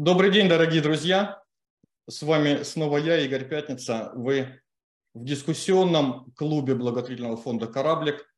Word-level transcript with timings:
Добрый 0.00 0.30
день, 0.30 0.48
дорогие 0.48 0.80
друзья. 0.80 1.42
С 2.08 2.22
вами 2.22 2.62
снова 2.62 2.98
я, 2.98 3.18
Игорь 3.18 3.48
Пятница. 3.48 4.12
Вы 4.14 4.62
в 5.12 5.24
дискуссионном 5.24 6.30
клубе 6.36 6.76
благотворительного 6.76 7.36
фонда 7.36 7.66
«Кораблик». 7.66 8.32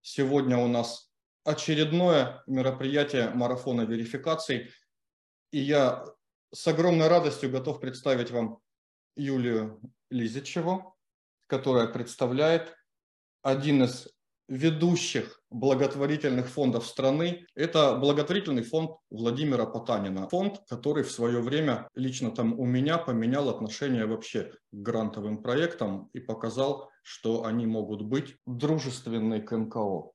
Сегодня 0.00 0.56
у 0.56 0.68
нас 0.68 1.12
очередное 1.44 2.42
мероприятие 2.46 3.28
марафона 3.28 3.82
верификаций. 3.82 4.70
И 5.50 5.58
я 5.58 6.02
с 6.50 6.66
огромной 6.66 7.08
радостью 7.08 7.50
готов 7.50 7.78
представить 7.78 8.30
вам 8.30 8.60
Юлию 9.14 9.82
Лизичеву, 10.08 10.96
которая 11.46 11.88
представляет 11.88 12.74
один 13.42 13.82
из 13.82 14.08
ведущих 14.52 15.40
благотворительных 15.48 16.46
фондов 16.46 16.86
страны. 16.86 17.46
Это 17.54 17.96
благотворительный 17.96 18.62
фонд 18.62 18.98
Владимира 19.08 19.64
Потанина. 19.64 20.28
Фонд, 20.28 20.60
который 20.68 21.04
в 21.04 21.10
свое 21.10 21.40
время 21.40 21.88
лично 21.94 22.30
там 22.30 22.60
у 22.60 22.66
меня 22.66 22.98
поменял 22.98 23.48
отношение 23.48 24.04
вообще 24.04 24.52
к 24.52 24.56
грантовым 24.72 25.42
проектам 25.42 26.10
и 26.12 26.20
показал, 26.20 26.90
что 27.02 27.46
они 27.46 27.64
могут 27.64 28.02
быть 28.02 28.36
дружественны 28.44 29.40
к 29.40 29.56
НКО. 29.56 30.12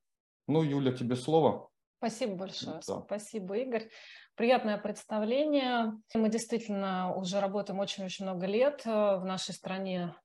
Ну, 0.47 0.61
Юля, 0.61 0.91
тебе 0.91 1.15
слово. 1.15 1.69
Спасибо 1.97 2.35
большое. 2.35 2.79
Да. 2.87 3.01
Спасибо, 3.01 3.57
Игорь. 3.57 3.89
Приятное 4.35 4.77
представление. 4.77 5.93
Мы 6.13 6.29
действительно 6.29 7.15
уже 7.15 7.39
работаем 7.39 7.79
очень-очень 7.79 8.25
много 8.25 8.45
лет. 8.45 8.85
В 8.85 9.23
нашей 9.25 9.55
стране 9.55 10.15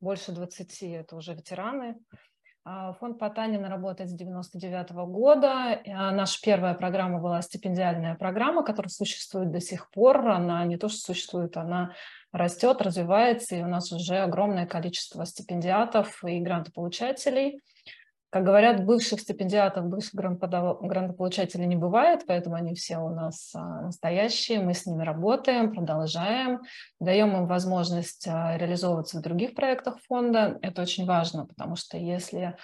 больше 0.00 0.32
20, 0.32 0.82
это 0.82 1.16
уже 1.16 1.32
ветераны 1.32 1.96
фонд 2.98 3.18
Потанина 3.18 3.68
работает 3.68 4.08
с 4.08 4.14
99 4.14 4.90
года. 5.06 5.80
А, 5.86 6.12
наша 6.12 6.40
первая 6.42 6.72
программа 6.74 7.20
была 7.20 7.42
стипендиальная 7.42 8.14
программа, 8.14 8.62
которая 8.62 8.88
существует 8.88 9.50
до 9.50 9.60
сих 9.60 9.90
пор. 9.90 10.26
Она 10.28 10.64
не 10.64 10.78
то, 10.78 10.88
что 10.88 10.98
существует, 10.98 11.58
она 11.58 11.92
растет, 12.32 12.80
развивается, 12.80 13.56
и 13.56 13.62
у 13.62 13.66
нас 13.66 13.92
уже 13.92 14.16
огромное 14.16 14.66
количество 14.66 15.24
стипендиатов 15.24 16.24
и 16.24 16.40
грантополучателей. 16.40 17.60
Как 18.34 18.42
говорят, 18.42 18.84
бывших 18.84 19.20
стипендиатов, 19.20 19.86
бывших 19.86 20.14
грантополучателей 20.16 21.66
не 21.66 21.76
бывает, 21.76 22.24
поэтому 22.26 22.56
они 22.56 22.74
все 22.74 22.98
у 22.98 23.08
нас 23.10 23.54
а, 23.54 23.82
настоящие, 23.82 24.58
мы 24.58 24.74
с 24.74 24.86
ними 24.86 25.04
работаем, 25.04 25.72
продолжаем, 25.72 26.62
даем 26.98 27.36
им 27.36 27.46
возможность 27.46 28.26
а, 28.26 28.58
реализовываться 28.58 29.18
в 29.18 29.22
других 29.22 29.54
проектах 29.54 30.00
фонда. 30.08 30.58
Это 30.62 30.82
очень 30.82 31.06
важно, 31.06 31.46
потому 31.46 31.76
что 31.76 31.96
если 31.96 32.56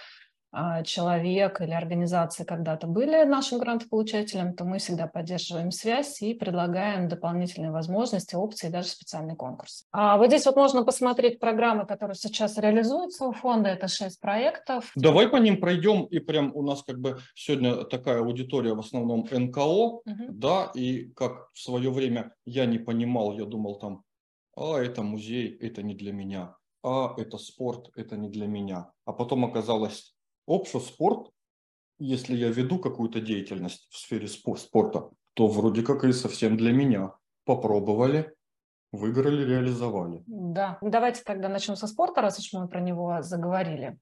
человек 0.84 1.60
или 1.60 1.72
организация 1.72 2.44
когда-то 2.44 2.86
были 2.86 3.24
нашим 3.24 3.58
грантополучателем, 3.58 4.54
то 4.54 4.64
мы 4.64 4.78
всегда 4.78 5.06
поддерживаем 5.06 5.70
связь 5.70 6.20
и 6.22 6.34
предлагаем 6.34 7.08
дополнительные 7.08 7.70
возможности, 7.70 8.34
опции, 8.34 8.68
даже 8.68 8.88
специальный 8.88 9.36
конкурс. 9.36 9.86
А 9.92 10.16
вот 10.18 10.28
здесь 10.28 10.46
вот 10.46 10.56
можно 10.56 10.84
посмотреть 10.84 11.38
программы, 11.38 11.86
которые 11.86 12.16
сейчас 12.16 12.58
реализуются 12.58 13.26
у 13.26 13.32
фонда. 13.32 13.70
Это 13.70 13.88
шесть 13.88 14.20
проектов. 14.20 14.90
Давай 14.96 15.28
по 15.28 15.36
ним 15.36 15.60
пройдем. 15.60 16.04
И 16.04 16.18
прям 16.18 16.50
у 16.54 16.62
нас 16.62 16.82
как 16.82 17.00
бы 17.00 17.18
сегодня 17.34 17.84
такая 17.84 18.20
аудитория 18.20 18.74
в 18.74 18.80
основном 18.80 19.26
НКО, 19.30 19.60
угу. 19.60 20.02
да, 20.30 20.70
и 20.74 21.04
как 21.14 21.50
в 21.52 21.60
свое 21.60 21.90
время 21.90 22.34
я 22.44 22.66
не 22.66 22.78
понимал, 22.78 23.38
я 23.38 23.44
думал 23.44 23.78
там, 23.78 24.02
а 24.56 24.78
это 24.78 25.02
музей, 25.02 25.56
это 25.60 25.82
не 25.82 25.94
для 25.94 26.12
меня, 26.12 26.56
а 26.82 27.14
это 27.16 27.38
спорт, 27.38 27.90
это 27.96 28.16
не 28.16 28.28
для 28.28 28.46
меня. 28.46 28.90
А 29.04 29.12
потом 29.12 29.44
оказалось, 29.44 30.14
спорт, 30.80 31.30
если 31.98 32.34
я 32.34 32.48
веду 32.48 32.78
какую-то 32.78 33.20
деятельность 33.20 33.88
в 33.90 33.98
сфере 33.98 34.26
спорта, 34.28 35.10
то 35.34 35.46
вроде 35.46 35.82
как 35.82 36.04
и 36.04 36.12
совсем 36.12 36.56
для 36.56 36.72
меня. 36.72 37.12
Попробовали, 37.44 38.34
выиграли, 38.92 39.44
реализовали. 39.44 40.22
Да, 40.26 40.78
давайте 40.82 41.22
тогда 41.24 41.48
начнем 41.48 41.76
со 41.76 41.86
спорта, 41.86 42.20
раз 42.20 42.38
уж 42.38 42.52
мы 42.52 42.68
про 42.68 42.80
него 42.80 43.22
заговорили. 43.22 43.98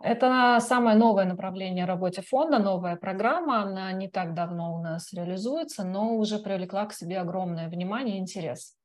Это 0.00 0.58
самое 0.60 0.96
новое 0.96 1.24
направление 1.24 1.84
работы 1.84 2.22
фонда, 2.22 2.58
новая 2.58 2.96
программа. 2.96 3.62
Она 3.62 3.92
не 3.92 4.08
так 4.08 4.34
давно 4.34 4.74
у 4.74 4.82
нас 4.82 5.12
реализуется, 5.12 5.84
но 5.84 6.16
уже 6.16 6.38
привлекла 6.38 6.86
к 6.86 6.92
себе 6.92 7.20
огромное 7.20 7.68
внимание 7.68 8.16
и 8.16 8.20
интерес. 8.20 8.76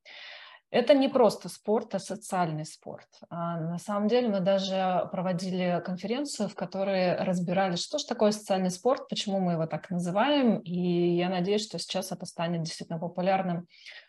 Это 0.70 0.94
не 0.94 1.08
просто 1.08 1.48
спорт, 1.48 1.96
а 1.96 2.00
социальный 2.00 2.66
спорт. 2.66 3.08
А 3.30 3.58
на 3.58 3.78
самом 3.78 4.10
деле 4.10 4.28
мы 4.28 4.42
даже 4.42 5.08
проводили 5.12 5.82
конференцию, 5.86 6.50
в 6.50 6.56
которой 6.56 7.16
разбирали, 7.16 7.78
что 7.78 8.00
же 8.00 8.06
такое 8.06 8.32
социальный 8.32 8.70
спорт, 8.70 9.08
почему 9.08 9.40
мы 9.40 9.54
его 9.54 9.66
так 9.66 9.90
называем. 9.90 10.60
И 10.60 11.16
я 11.16 11.30
надеюсь, 11.30 11.66
что 11.66 11.80
сейчас 11.80 12.12
это 12.12 12.26
станет 12.26 12.64
действительно 12.64 13.00
популярным 13.00 13.68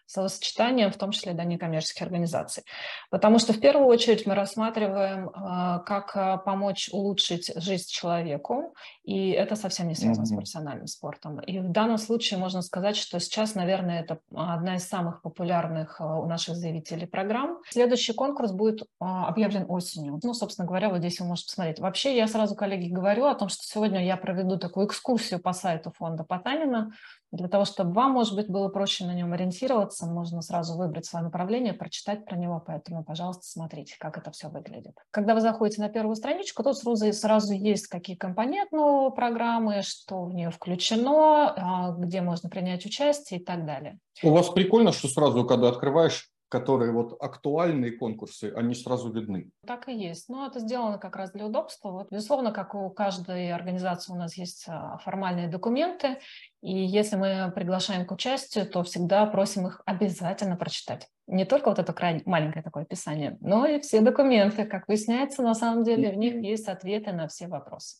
словосочетанием, 0.08 0.90
в 0.90 0.96
том 0.96 1.10
числе 1.10 1.34
да, 1.34 1.44
некоммерческих 1.44 2.02
организаций. 2.02 2.64
Потому 3.10 3.38
что 3.38 3.52
в 3.52 3.60
первую 3.60 3.86
очередь 3.86 4.26
мы 4.26 4.34
рассматриваем, 4.34 5.30
а, 5.34 5.80
как 5.80 6.16
а, 6.16 6.38
помочь 6.38 6.88
улучшить 6.92 7.52
жизнь 7.56 7.88
человеку, 7.90 8.74
и 9.04 9.30
это 9.30 9.54
совсем 9.54 9.86
не 9.86 9.94
связано 9.94 10.24
mm-hmm. 10.24 10.28
с 10.28 10.34
профессиональным 10.36 10.86
спортом. 10.86 11.40
И 11.40 11.58
в 11.60 11.70
данном 11.70 11.98
случае 11.98 12.38
можно 12.38 12.62
сказать, 12.62 12.96
что 12.96 13.20
сейчас, 13.20 13.54
наверное, 13.54 14.00
это 14.00 14.18
одна 14.34 14.76
из 14.76 14.88
самых 14.88 15.20
популярных 15.20 16.00
а, 16.00 16.16
у 16.18 16.26
наших 16.26 16.56
заявителей 16.56 17.06
программ. 17.06 17.58
Следующий 17.68 18.14
конкурс 18.14 18.52
будет 18.52 18.84
объявлен 18.98 19.66
осенью. 19.68 20.18
Ну, 20.22 20.32
собственно 20.32 20.66
говоря, 20.66 20.88
вот 20.88 20.98
здесь 20.98 21.20
вы 21.20 21.26
можете 21.26 21.48
посмотреть. 21.48 21.80
Вообще, 21.80 22.16
я 22.16 22.26
сразу, 22.28 22.54
коллеги, 22.56 22.90
говорю 22.90 23.26
о 23.26 23.34
том, 23.34 23.50
что 23.50 23.62
сегодня 23.62 24.02
я 24.04 24.16
проведу 24.16 24.58
такую 24.58 24.86
экскурсию 24.86 25.38
по 25.38 25.52
сайту 25.52 25.92
фонда 25.94 26.24
Потанина, 26.24 26.92
для 27.30 27.48
того, 27.48 27.64
чтобы 27.64 27.92
вам, 27.92 28.12
может 28.12 28.34
быть, 28.34 28.48
было 28.48 28.68
проще 28.68 29.04
на 29.04 29.12
нем 29.12 29.32
ориентироваться, 29.32 29.97
можно 30.06 30.42
сразу 30.42 30.76
выбрать 30.76 31.06
свое 31.06 31.24
направление, 31.24 31.72
прочитать 31.72 32.24
про 32.24 32.36
него, 32.36 32.62
поэтому, 32.64 33.04
пожалуйста, 33.04 33.46
смотрите, 33.46 33.96
как 33.98 34.18
это 34.18 34.30
все 34.30 34.48
выглядит. 34.48 34.96
Когда 35.10 35.34
вы 35.34 35.40
заходите 35.40 35.80
на 35.80 35.88
первую 35.88 36.16
страничку, 36.16 36.62
тут 36.62 36.76
сразу, 36.78 37.12
сразу 37.12 37.52
есть 37.52 37.86
какие 37.86 38.16
компонентные 38.16 39.10
программы, 39.10 39.82
что 39.82 40.24
в 40.24 40.34
нее 40.34 40.50
включено, 40.50 41.54
а, 41.56 41.92
где 41.92 42.20
можно 42.20 42.48
принять 42.48 42.84
участие 42.86 43.40
и 43.40 43.44
так 43.44 43.66
далее. 43.66 43.98
У 44.22 44.30
вас 44.30 44.48
прикольно, 44.48 44.92
что 44.92 45.08
сразу, 45.08 45.44
когда 45.44 45.68
открываешь 45.68 46.30
которые 46.48 46.92
вот 46.92 47.16
актуальные 47.20 47.92
конкурсы, 47.92 48.52
они 48.56 48.74
сразу 48.74 49.12
видны. 49.12 49.50
Так 49.66 49.88
и 49.88 49.94
есть. 49.94 50.28
Но 50.28 50.46
это 50.46 50.60
сделано 50.60 50.98
как 50.98 51.16
раз 51.16 51.32
для 51.32 51.46
удобства. 51.46 51.90
Вот, 51.90 52.10
безусловно, 52.10 52.52
как 52.52 52.74
у 52.74 52.88
каждой 52.90 53.52
организации 53.52 54.12
у 54.12 54.16
нас 54.16 54.36
есть 54.36 54.64
а, 54.66 54.98
формальные 54.98 55.48
документы, 55.48 56.18
и 56.62 56.74
если 56.74 57.16
мы 57.16 57.52
приглашаем 57.54 58.06
к 58.06 58.12
участию, 58.12 58.68
то 58.68 58.82
всегда 58.82 59.26
просим 59.26 59.66
их 59.66 59.82
обязательно 59.84 60.56
прочитать. 60.56 61.08
Не 61.26 61.44
только 61.44 61.68
вот 61.68 61.78
это 61.78 61.92
крайне 61.92 62.22
маленькое 62.24 62.62
такое 62.62 62.84
описание, 62.84 63.36
но 63.40 63.66
и 63.66 63.80
все 63.80 64.00
документы. 64.00 64.64
Как 64.64 64.88
выясняется, 64.88 65.42
на 65.42 65.54
самом 65.54 65.84
деле 65.84 66.10
в 66.10 66.16
них 66.16 66.34
есть 66.34 66.68
ответы 66.68 67.12
на 67.12 67.28
все 67.28 67.48
вопросы. 67.48 67.98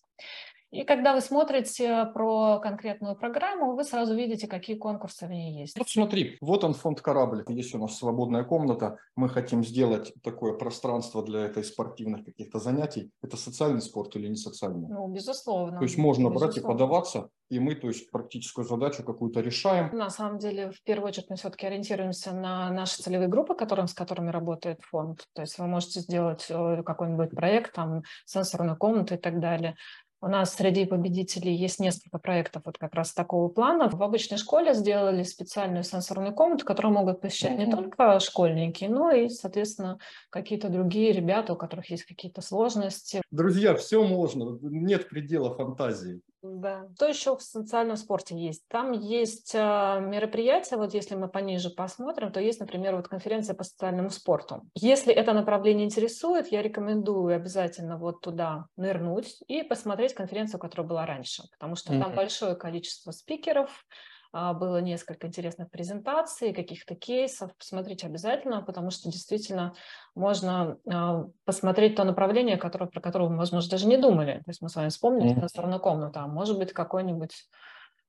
И 0.71 0.85
когда 0.85 1.15
вы 1.15 1.21
смотрите 1.21 2.07
про 2.13 2.59
конкретную 2.61 3.17
программу, 3.17 3.75
вы 3.75 3.85
сразу 3.85 4.15
видите, 4.15 4.47
какие 4.47 4.77
конкурсы 4.77 5.27
в 5.27 5.31
ней 5.31 5.61
есть. 5.61 5.79
Вот 5.79 5.89
смотри, 5.89 6.37
вот 6.41 6.63
он 6.65 6.75
фонд 6.75 7.01
корабль. 7.01 7.45
Здесь 7.49 7.75
у 7.75 7.79
нас 7.79 7.97
свободная 7.97 8.45
комната. 8.45 8.99
Мы 9.17 9.29
хотим 9.31 9.65
сделать 9.65 10.13
такое 10.23 10.53
пространство 10.53 11.25
для 11.25 11.41
этой 11.41 11.65
спортивных 11.65 12.25
каких-то 12.25 12.59
занятий. 12.59 13.11
Это 13.23 13.37
социальный 13.37 13.81
спорт 13.81 14.15
или 14.17 14.29
не 14.29 14.37
социальный? 14.37 14.89
Ну, 14.89 15.09
безусловно. 15.09 15.79
То 15.79 15.85
есть 15.85 15.97
можно 15.97 16.29
безусловно. 16.29 16.47
брать 16.47 16.59
и 16.59 16.61
подаваться, 16.61 17.31
и 17.49 17.59
мы, 17.61 17.75
то 17.75 17.89
есть, 17.89 18.11
практическую 18.11 18.67
задачу 18.67 19.03
какую-то 19.03 19.41
решаем. 19.41 19.97
На 19.97 20.11
самом 20.11 20.39
деле, 20.39 20.71
в 20.71 20.83
первую 20.83 21.09
очередь, 21.09 21.31
мы 21.31 21.37
все-таки 21.37 21.67
ориентируемся 21.67 22.33
на 22.33 22.71
наши 22.71 23.03
целевые 23.03 23.29
группы, 23.29 23.55
которым, 23.55 23.87
с 23.87 23.95
которыми 23.95 24.31
работает 24.31 24.81
фонд. 24.83 25.25
То 25.33 25.43
есть 25.43 25.59
вы 25.59 25.67
можете 25.67 26.01
сделать 26.01 26.47
э, 26.51 26.83
какой-нибудь 26.85 27.31
проект, 27.31 27.75
там, 27.75 28.03
сенсорную 28.27 28.77
комнату 28.77 29.15
и 29.15 29.19
так 29.19 29.41
далее. 29.41 29.77
У 30.21 30.27
нас 30.27 30.55
среди 30.55 30.85
победителей 30.85 31.55
есть 31.55 31.79
несколько 31.79 32.19
проектов 32.19 32.63
вот 32.65 32.77
как 32.77 32.95
раз 32.95 33.13
такого 33.13 33.49
плана. 33.49 33.89
В 33.89 34.03
обычной 34.03 34.37
школе 34.37 34.75
сделали 34.75 35.23
специальную 35.23 35.85
сенсорную 35.85 36.35
комнату, 36.35 36.65
которую 36.65 36.93
могут 36.93 37.21
посещать 37.21 37.57
не 37.57 37.71
только 37.71 38.19
школьники, 38.19 38.85
но 38.87 39.13
и, 39.13 39.29
соответственно, 39.29 39.99
какие-то 40.31 40.71
другие 40.71 41.13
ребята, 41.13 41.53
у 41.53 41.57
которых 41.57 41.91
есть 41.91 42.05
какие-то 42.05 42.41
сложности. 42.41 43.23
Друзья, 43.31 43.77
все 43.77 44.03
можно, 44.03 44.59
нет 44.61 45.09
предела 45.09 45.55
фантазии. 45.55 46.21
Да. 46.43 46.87
Что 46.95 47.07
еще 47.07 47.37
в 47.37 47.43
социальном 47.43 47.97
спорте 47.97 48.37
есть? 48.37 48.67
Там 48.69 48.93
есть 48.93 49.55
э, 49.55 49.59
мероприятия, 49.59 50.77
вот 50.77 50.95
если 50.95 51.15
мы 51.17 51.29
пониже 51.29 51.71
посмотрим, 51.71 52.31
то 52.31 52.41
есть, 52.41 52.61
например, 52.61 52.95
вот 52.95 53.09
конференция 53.09 53.55
по 53.55 53.65
социальному 53.65 54.11
спорту. 54.11 54.63
Если 54.75 55.13
это 55.13 55.33
направление 55.33 55.87
интересует, 55.87 56.53
я 56.53 56.63
рекомендую 56.63 57.35
обязательно 57.35 57.99
вот 57.99 58.21
туда 58.21 58.67
нырнуть 58.77 59.43
и 59.49 59.63
посмотреть 59.63 60.15
конференцию, 60.15 60.61
которая 60.61 60.87
была 60.87 61.07
раньше, 61.07 61.43
потому 61.53 61.75
что 61.75 61.93
mm-hmm. 61.93 62.03
там 62.03 62.15
большое 62.15 62.55
количество 62.55 63.11
спикеров, 63.11 63.71
а, 63.71 63.87
было 64.33 64.81
несколько 64.81 65.27
интересных 65.27 65.71
презентаций, 65.71 66.53
каких-то 66.53 66.95
кейсов. 66.95 67.51
Посмотрите 67.57 68.07
обязательно, 68.07 68.63
потому 68.63 68.91
что 68.91 69.11
действительно 69.11 69.75
можно 70.15 70.79
а, 70.91 71.27
посмотреть 71.45 71.97
то 71.97 72.05
направление, 72.05 72.59
которое, 72.59 72.87
про 72.87 73.01
которое 73.01 73.31
мы, 73.31 73.39
возможно, 73.39 73.71
даже 73.71 73.87
не 73.87 73.97
думали. 73.97 74.43
То 74.45 74.51
есть 74.51 74.61
мы 74.61 74.69
с 74.69 74.77
вами 74.77 74.91
вспомнили 74.91 75.35
mm-hmm. 75.35 75.41
на 75.41 75.49
сторону 75.49 75.81
комнаты, 75.81 76.19
а 76.19 76.27
может 76.27 76.59
быть 76.59 76.73
какой-нибудь 76.73 77.49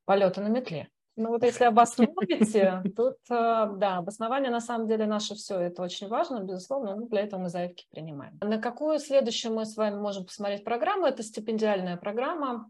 полеты 0.05 0.41
на 0.41 0.47
метле 0.47 0.89
Ну 1.15 1.29
вот 1.29 1.43
если 1.43 1.65
обосновываете, 1.65 2.81
тут, 2.95 3.17
э, 3.29 3.69
да, 3.77 3.97
обоснование 3.97 4.51
на 4.51 4.59
самом 4.59 4.87
деле 4.87 5.05
наше 5.05 5.35
все, 5.35 5.59
это 5.59 5.83
очень 5.83 6.07
важно, 6.07 6.39
безусловно, 6.39 6.95
но 6.95 7.05
для 7.07 7.21
этого 7.21 7.41
мы 7.41 7.49
заявки 7.49 7.85
принимаем. 7.91 8.37
На 8.41 8.57
какую 8.57 8.99
следующую 8.99 9.53
мы 9.53 9.65
с 9.65 9.77
вами 9.77 9.95
можем 9.99 10.25
посмотреть 10.25 10.63
программу? 10.63 11.05
Это 11.05 11.23
стипендиальная 11.23 11.95
программа. 11.95 12.69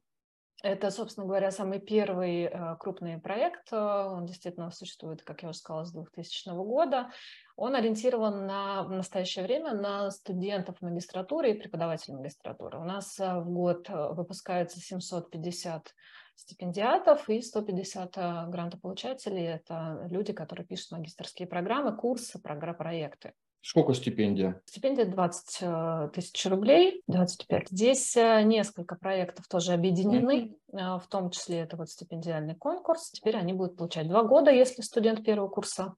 Это, 0.61 0.91
собственно 0.91 1.25
говоря, 1.25 1.51
самый 1.51 1.79
первый 1.79 2.43
э, 2.43 2.75
крупный 2.79 3.17
проект. 3.17 3.71
Он 3.71 4.25
действительно 4.25 4.71
существует, 4.71 5.23
как 5.23 5.41
я 5.41 5.49
уже 5.49 5.57
сказала, 5.57 5.85
с 5.85 5.91
2000 5.93 6.49
года. 6.49 7.11
Он 7.55 7.75
ориентирован 7.75 8.45
на, 8.45 8.83
в 8.83 8.91
настоящее 8.91 9.45
время 9.45 9.73
на 9.73 10.11
студентов 10.11 10.81
магистратуры 10.81 11.51
и 11.51 11.59
преподавателей 11.59 12.17
магистратуры. 12.17 12.77
У 12.77 12.83
нас 12.83 13.17
э, 13.19 13.39
в 13.39 13.49
год 13.49 13.87
выпускается 13.89 14.81
750 14.81 15.93
стипендиатов 16.35 17.29
и 17.29 17.41
150 17.41 18.17
э, 18.17 18.47
грантополучателей. 18.47 19.45
Это 19.45 20.07
люди, 20.09 20.33
которые 20.33 20.65
пишут 20.65 20.91
магистрские 20.91 21.47
программы, 21.47 21.95
курсы, 21.95 22.39
проекты. 22.39 23.33
Сколько 23.61 23.93
стипендия? 23.93 24.61
Стипендия 24.65 25.05
20 25.05 25.57
э, 25.61 26.09
тысяч 26.13 26.45
рублей, 26.45 27.03
25. 27.07 27.69
Здесь 27.69 28.15
э, 28.15 28.41
несколько 28.43 28.95
проектов 28.95 29.47
тоже 29.47 29.73
объединены, 29.73 30.55
mm-hmm. 30.71 30.99
в 30.99 31.07
том 31.07 31.29
числе 31.29 31.59
это 31.59 31.75
вот 31.75 31.89
стипендиальный 31.89 32.55
конкурс. 32.55 33.11
Теперь 33.11 33.35
они 33.35 33.53
будут 33.53 33.75
получать 33.75 34.07
два 34.07 34.23
года, 34.23 34.49
если 34.49 34.81
студент 34.81 35.25
первого 35.25 35.49
курса 35.49 35.95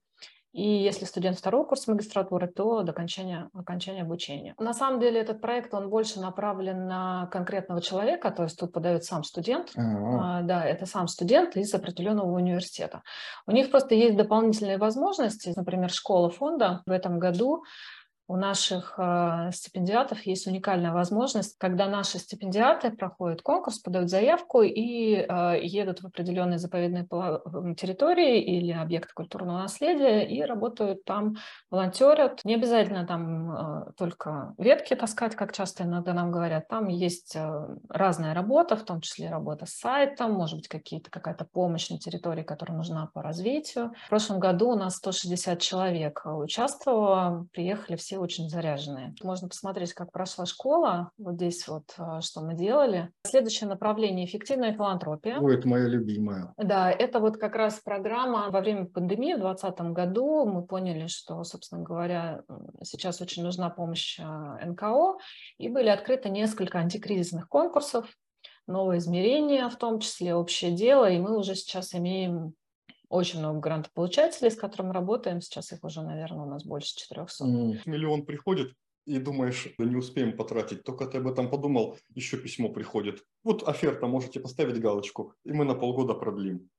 и 0.52 0.62
если 0.62 1.06
студент 1.06 1.38
второго 1.38 1.64
курса 1.64 1.90
магистратуры, 1.90 2.46
то 2.46 2.82
до 2.82 2.92
окончания, 2.92 3.48
окончания 3.54 4.02
обучения. 4.02 4.54
На 4.58 4.74
самом 4.74 5.00
деле 5.00 5.20
этот 5.20 5.40
проект, 5.40 5.72
он 5.72 5.88
больше 5.88 6.20
направлен 6.20 6.86
на 6.86 7.26
конкретного 7.32 7.80
человека, 7.80 8.30
то 8.30 8.42
есть 8.42 8.58
тут 8.58 8.72
подает 8.72 9.04
сам 9.04 9.24
студент. 9.24 9.72
А, 9.76 10.42
да, 10.42 10.64
это 10.64 10.84
сам 10.84 11.08
студент 11.08 11.56
из 11.56 11.72
определенного 11.72 12.30
университета. 12.32 13.02
У 13.46 13.52
них 13.52 13.70
просто 13.70 13.94
есть 13.94 14.16
дополнительные 14.16 14.76
возможности. 14.76 15.52
Например, 15.56 15.90
школа 15.90 16.28
фонда 16.28 16.82
в 16.84 16.90
этом 16.90 17.18
году 17.18 17.64
у 18.28 18.36
наших 18.36 18.94
э, 18.98 19.50
стипендиатов 19.52 20.22
есть 20.22 20.46
уникальная 20.46 20.92
возможность, 20.92 21.58
когда 21.58 21.88
наши 21.88 22.18
стипендиаты 22.18 22.90
проходят 22.90 23.42
конкурс, 23.42 23.78
подают 23.78 24.10
заявку 24.10 24.62
и 24.62 25.14
э, 25.14 25.58
едут 25.62 26.02
в 26.02 26.06
определенные 26.06 26.58
заповедные 26.58 27.04
территории 27.74 28.40
или 28.40 28.72
объекты 28.72 29.12
культурного 29.14 29.58
наследия 29.58 30.24
и 30.24 30.40
работают 30.42 31.04
там, 31.04 31.34
волонтерят. 31.70 32.44
Не 32.44 32.54
обязательно 32.54 33.06
там 33.06 33.52
э, 33.52 33.92
только 33.96 34.54
ветки 34.56 34.94
таскать, 34.94 35.34
как 35.34 35.52
часто 35.52 35.82
иногда 35.82 36.14
нам 36.14 36.30
говорят. 36.30 36.68
Там 36.68 36.88
есть 36.88 37.36
разная 37.88 38.34
работа, 38.34 38.76
в 38.76 38.84
том 38.84 39.00
числе 39.00 39.30
работа 39.30 39.66
с 39.66 39.72
сайтом, 39.72 40.32
может 40.32 40.56
быть, 40.56 40.68
какие-то, 40.68 41.10
какая-то 41.10 41.44
помощь 41.44 41.90
на 41.90 41.98
территории, 41.98 42.42
которая 42.42 42.76
нужна 42.76 43.10
по 43.12 43.20
развитию. 43.20 43.92
В 44.06 44.08
прошлом 44.10 44.38
году 44.38 44.70
у 44.70 44.76
нас 44.76 44.96
160 44.96 45.58
человек 45.60 46.22
участвовало, 46.24 47.46
приехали 47.52 47.96
все 47.96 48.11
очень 48.18 48.48
заряженные. 48.48 49.14
Можно 49.22 49.48
посмотреть, 49.48 49.92
как 49.92 50.12
прошла 50.12 50.46
школа. 50.46 51.10
Вот 51.18 51.34
здесь 51.34 51.66
вот, 51.68 51.94
а, 51.98 52.20
что 52.20 52.40
мы 52.40 52.54
делали. 52.54 53.10
Следующее 53.26 53.68
направление– 53.68 54.24
эффективная 54.26 54.72
филантропия. 54.72 55.38
Ой, 55.38 55.56
это 55.56 55.68
моя 55.68 55.86
любимая. 55.86 56.52
Да, 56.56 56.90
это 56.90 57.20
вот 57.20 57.36
как 57.36 57.54
раз 57.54 57.80
программа 57.84 58.50
во 58.50 58.60
время 58.60 58.86
пандемии 58.86 59.34
в 59.34 59.40
2020 59.40 59.80
году. 59.92 60.46
Мы 60.46 60.64
поняли, 60.64 61.06
что, 61.06 61.42
собственно 61.44 61.82
говоря, 61.82 62.42
сейчас 62.82 63.20
очень 63.20 63.42
нужна 63.42 63.70
помощь 63.70 64.18
а, 64.20 64.58
НКО. 64.64 65.18
И 65.58 65.68
были 65.68 65.88
открыты 65.88 66.28
несколько 66.28 66.78
антикризисных 66.78 67.48
конкурсов 67.48 68.06
новое 68.66 68.98
измерение, 68.98 69.68
в 69.68 69.76
том 69.76 69.98
числе 70.00 70.34
общее 70.34 70.70
дело, 70.70 71.10
и 71.10 71.18
мы 71.18 71.36
уже 71.36 71.54
сейчас 71.54 71.94
имеем 71.94 72.54
очень 73.12 73.40
много 73.40 73.60
грантополучателей, 73.60 74.50
с 74.50 74.56
которыми 74.56 74.92
работаем. 74.92 75.40
Сейчас 75.40 75.72
их 75.72 75.84
уже, 75.84 76.02
наверное, 76.02 76.46
у 76.46 76.48
нас 76.48 76.64
больше 76.64 76.94
400. 76.96 77.44
Mm. 77.44 77.80
Миллион 77.84 78.24
приходит, 78.24 78.72
и 79.06 79.18
думаешь, 79.18 79.68
да 79.78 79.84
не 79.84 79.96
успеем 79.96 80.36
потратить. 80.36 80.84
Только 80.84 81.06
ты 81.06 81.18
об 81.18 81.26
этом 81.26 81.50
подумал, 81.50 81.98
еще 82.14 82.36
письмо 82.36 82.68
приходит. 82.68 83.22
Вот 83.44 83.68
оферта, 83.68 84.06
можете 84.06 84.40
поставить 84.40 84.80
галочку, 84.80 85.34
и 85.44 85.52
мы 85.52 85.64
на 85.64 85.74
полгода 85.74 86.14
продлим. 86.14 86.70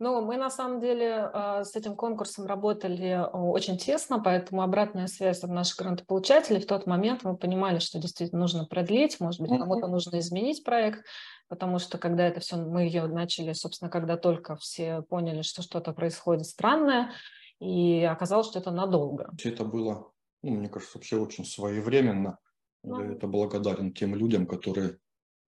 Ну, 0.00 0.22
мы 0.22 0.38
на 0.38 0.48
самом 0.48 0.80
деле 0.80 1.30
а, 1.32 1.62
с 1.62 1.76
этим 1.76 1.94
конкурсом 1.94 2.46
работали 2.46 3.22
очень 3.34 3.76
тесно, 3.76 4.18
поэтому 4.18 4.62
обратная 4.62 5.06
связь 5.08 5.44
от 5.44 5.50
наших 5.50 5.76
грантополучателей 5.76 6.60
в 6.60 6.66
тот 6.66 6.86
момент 6.86 7.22
мы 7.22 7.36
понимали, 7.36 7.80
что 7.80 7.98
действительно 7.98 8.40
нужно 8.40 8.64
продлить, 8.64 9.20
может 9.20 9.42
быть, 9.42 9.50
кому-то 9.50 9.88
нужно 9.88 10.18
изменить 10.20 10.64
проект, 10.64 11.04
потому 11.50 11.80
что 11.80 11.98
когда 11.98 12.26
это 12.26 12.38
все, 12.40 12.56
мы 12.56 12.84
ее 12.84 13.06
начали, 13.08 13.52
собственно, 13.52 13.90
когда 13.90 14.16
только 14.16 14.54
все 14.56 15.02
поняли, 15.02 15.42
что 15.42 15.62
что-то 15.62 15.92
происходит 15.92 16.46
странное, 16.46 17.12
и 17.58 18.04
оказалось, 18.04 18.46
что 18.46 18.60
это 18.60 18.70
надолго. 18.70 19.30
Это 19.44 19.64
было, 19.64 20.12
ну, 20.42 20.52
мне 20.52 20.68
кажется, 20.68 20.96
вообще 20.96 21.16
очень 21.18 21.44
своевременно. 21.44 22.38
Я 22.84 23.04
это 23.04 23.26
благодарен 23.26 23.92
тем 23.92 24.14
людям, 24.14 24.46
которые 24.46 24.98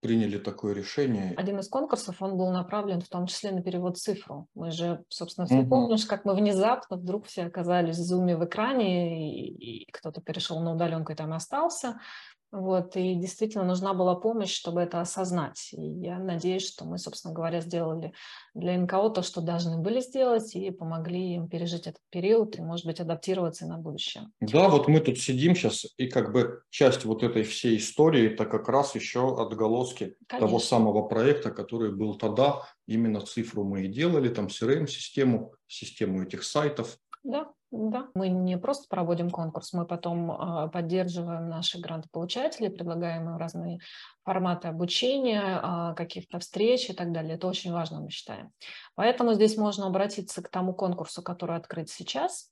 приняли 0.00 0.38
такое 0.38 0.74
решение. 0.74 1.34
Один 1.36 1.60
из 1.60 1.68
конкурсов, 1.68 2.20
он 2.20 2.36
был 2.36 2.50
направлен 2.50 3.00
в 3.00 3.08
том 3.08 3.26
числе 3.26 3.52
на 3.52 3.62
перевод 3.62 3.96
цифру. 3.96 4.48
Мы 4.54 4.72
же, 4.72 5.04
собственно, 5.08 5.46
все 5.46 5.60
угу. 5.60 5.68
помнишь, 5.68 6.04
как 6.04 6.24
мы 6.24 6.34
внезапно 6.34 6.96
вдруг 6.96 7.26
все 7.26 7.44
оказались 7.44 7.96
в 7.96 8.02
зуме 8.02 8.36
в 8.36 8.44
экране, 8.44 9.30
и, 9.30 9.84
и 9.84 9.92
кто-то 9.92 10.20
перешел 10.20 10.60
на 10.60 10.74
удаленку 10.74 11.12
и 11.12 11.14
там 11.14 11.32
остался. 11.32 12.00
Вот, 12.52 12.96
и 12.96 13.14
действительно 13.14 13.64
нужна 13.64 13.94
была 13.94 14.14
помощь, 14.14 14.52
чтобы 14.52 14.82
это 14.82 15.00
осознать. 15.00 15.70
И 15.72 15.80
я 15.80 16.18
надеюсь, 16.18 16.68
что 16.68 16.84
мы, 16.84 16.98
собственно 16.98 17.32
говоря, 17.32 17.62
сделали 17.62 18.12
для 18.52 18.76
НКО 18.76 19.08
то, 19.08 19.22
что 19.22 19.40
должны 19.40 19.78
были 19.78 20.00
сделать, 20.00 20.54
и 20.54 20.70
помогли 20.70 21.36
им 21.36 21.48
пережить 21.48 21.86
этот 21.86 22.02
период 22.10 22.58
и, 22.58 22.60
может 22.60 22.84
быть, 22.84 23.00
адаптироваться 23.00 23.66
на 23.66 23.78
будущее. 23.78 24.28
Да, 24.40 24.68
вот 24.68 24.86
мы 24.86 25.00
тут 25.00 25.18
сидим 25.18 25.56
сейчас, 25.56 25.86
и 25.96 26.08
как 26.08 26.30
бы 26.32 26.60
часть 26.68 27.06
вот 27.06 27.22
этой 27.22 27.42
всей 27.42 27.78
истории, 27.78 28.34
это 28.34 28.44
как 28.44 28.68
раз 28.68 28.94
еще 28.94 29.34
отголоски 29.40 30.16
Конечно. 30.28 30.46
того 30.46 30.58
самого 30.58 31.08
проекта, 31.08 31.52
который 31.52 31.90
был 31.90 32.16
тогда. 32.16 32.68
Именно 32.86 33.22
цифру 33.22 33.64
мы 33.64 33.84
и 33.84 33.88
делали, 33.88 34.28
там 34.28 34.48
CRM-систему, 34.48 35.54
систему 35.66 36.22
этих 36.22 36.44
сайтов. 36.44 36.98
Да, 37.24 37.50
да. 37.72 38.08
Мы 38.14 38.28
не 38.28 38.58
просто 38.58 38.86
проводим 38.86 39.30
конкурс, 39.30 39.72
мы 39.72 39.86
потом 39.86 40.30
а, 40.30 40.68
поддерживаем 40.68 41.48
наших 41.48 41.80
грантополучателей, 41.80 42.68
предлагаем 42.68 43.30
им 43.30 43.38
разные 43.38 43.80
форматы 44.24 44.68
обучения, 44.68 45.58
а, 45.62 45.94
каких-то 45.94 46.38
встреч 46.38 46.90
и 46.90 46.92
так 46.92 47.12
далее. 47.12 47.36
Это 47.36 47.46
очень 47.46 47.72
важно, 47.72 48.00
мы 48.00 48.10
считаем. 48.10 48.52
Поэтому 48.94 49.32
здесь 49.32 49.56
можно 49.56 49.86
обратиться 49.86 50.42
к 50.42 50.50
тому 50.50 50.74
конкурсу, 50.74 51.22
который 51.22 51.56
открыт 51.56 51.88
сейчас. 51.88 52.50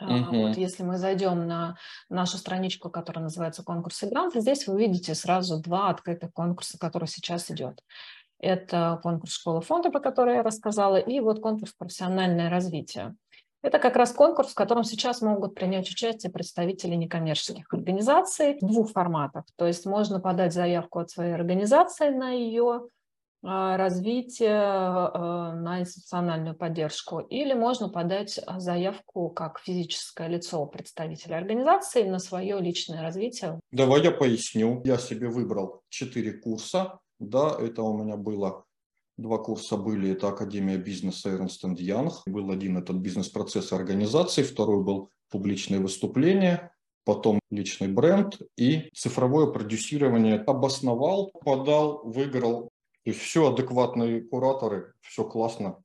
Uh-huh. 0.00 0.48
Вот 0.48 0.56
если 0.56 0.84
мы 0.84 0.96
зайдем 0.96 1.46
на 1.46 1.76
нашу 2.08 2.38
страничку, 2.38 2.88
которая 2.88 3.24
называется 3.24 3.62
«Конкурсы 3.62 4.06
гранты», 4.06 4.40
здесь 4.40 4.66
вы 4.66 4.74
увидите 4.74 5.14
сразу 5.14 5.60
два 5.60 5.90
открытых 5.90 6.32
конкурса, 6.32 6.78
которые 6.78 7.08
сейчас 7.08 7.50
идет. 7.50 7.82
Это 8.38 9.00
конкурс 9.02 9.32
«Школа 9.32 9.60
фонда», 9.60 9.90
про 9.90 10.00
который 10.00 10.36
я 10.36 10.42
рассказала, 10.42 10.96
и 10.96 11.20
вот 11.20 11.42
конкурс 11.42 11.72
«Профессиональное 11.72 12.48
развитие». 12.48 13.16
Это 13.62 13.78
как 13.78 13.96
раз 13.96 14.12
конкурс, 14.12 14.50
в 14.50 14.54
котором 14.54 14.84
сейчас 14.84 15.20
могут 15.20 15.54
принять 15.54 15.90
участие 15.90 16.30
представители 16.30 16.94
некоммерческих 16.94 17.66
организаций 17.72 18.58
в 18.60 18.66
двух 18.66 18.92
форматах. 18.92 19.44
То 19.56 19.66
есть 19.66 19.84
можно 19.84 20.20
подать 20.20 20.52
заявку 20.52 21.00
от 21.00 21.10
своей 21.10 21.34
организации 21.34 22.10
на 22.10 22.30
ее 22.30 22.88
а, 23.42 23.76
развитие, 23.76 24.60
а, 24.60 25.54
на 25.54 25.80
институциональную 25.80 26.56
поддержку, 26.56 27.18
или 27.18 27.52
можно 27.52 27.88
подать 27.88 28.40
заявку 28.58 29.28
как 29.28 29.60
физическое 29.60 30.28
лицо 30.28 30.64
представителя 30.66 31.36
организации 31.36 32.04
на 32.04 32.20
свое 32.20 32.60
личное 32.60 33.02
развитие. 33.02 33.60
Давай 33.72 34.02
я 34.02 34.12
поясню. 34.12 34.82
Я 34.84 34.98
себе 34.98 35.28
выбрал 35.28 35.82
четыре 35.88 36.32
курса. 36.32 37.00
Да, 37.20 37.56
это 37.60 37.82
у 37.82 37.96
меня 37.96 38.16
было 38.16 38.64
Два 39.18 39.38
курса 39.38 39.76
были, 39.76 40.12
это 40.12 40.28
Академия 40.28 40.78
бизнеса 40.78 41.30
Эрнст 41.30 41.64
Янг. 41.64 42.22
Был 42.26 42.52
один 42.52 42.78
этот 42.78 42.98
бизнес-процесс 42.98 43.72
организации, 43.72 44.44
второй 44.44 44.84
был 44.84 45.10
публичные 45.28 45.80
выступления, 45.80 46.72
потом 47.04 47.40
личный 47.50 47.88
бренд 47.88 48.38
и 48.56 48.88
цифровое 48.94 49.48
продюсирование. 49.48 50.38
Обосновал, 50.38 51.32
подал, 51.32 52.02
выиграл. 52.04 52.70
То 53.02 53.10
есть 53.10 53.18
все 53.18 53.52
адекватные 53.52 54.22
кураторы, 54.22 54.92
все 55.00 55.24
классно, 55.24 55.82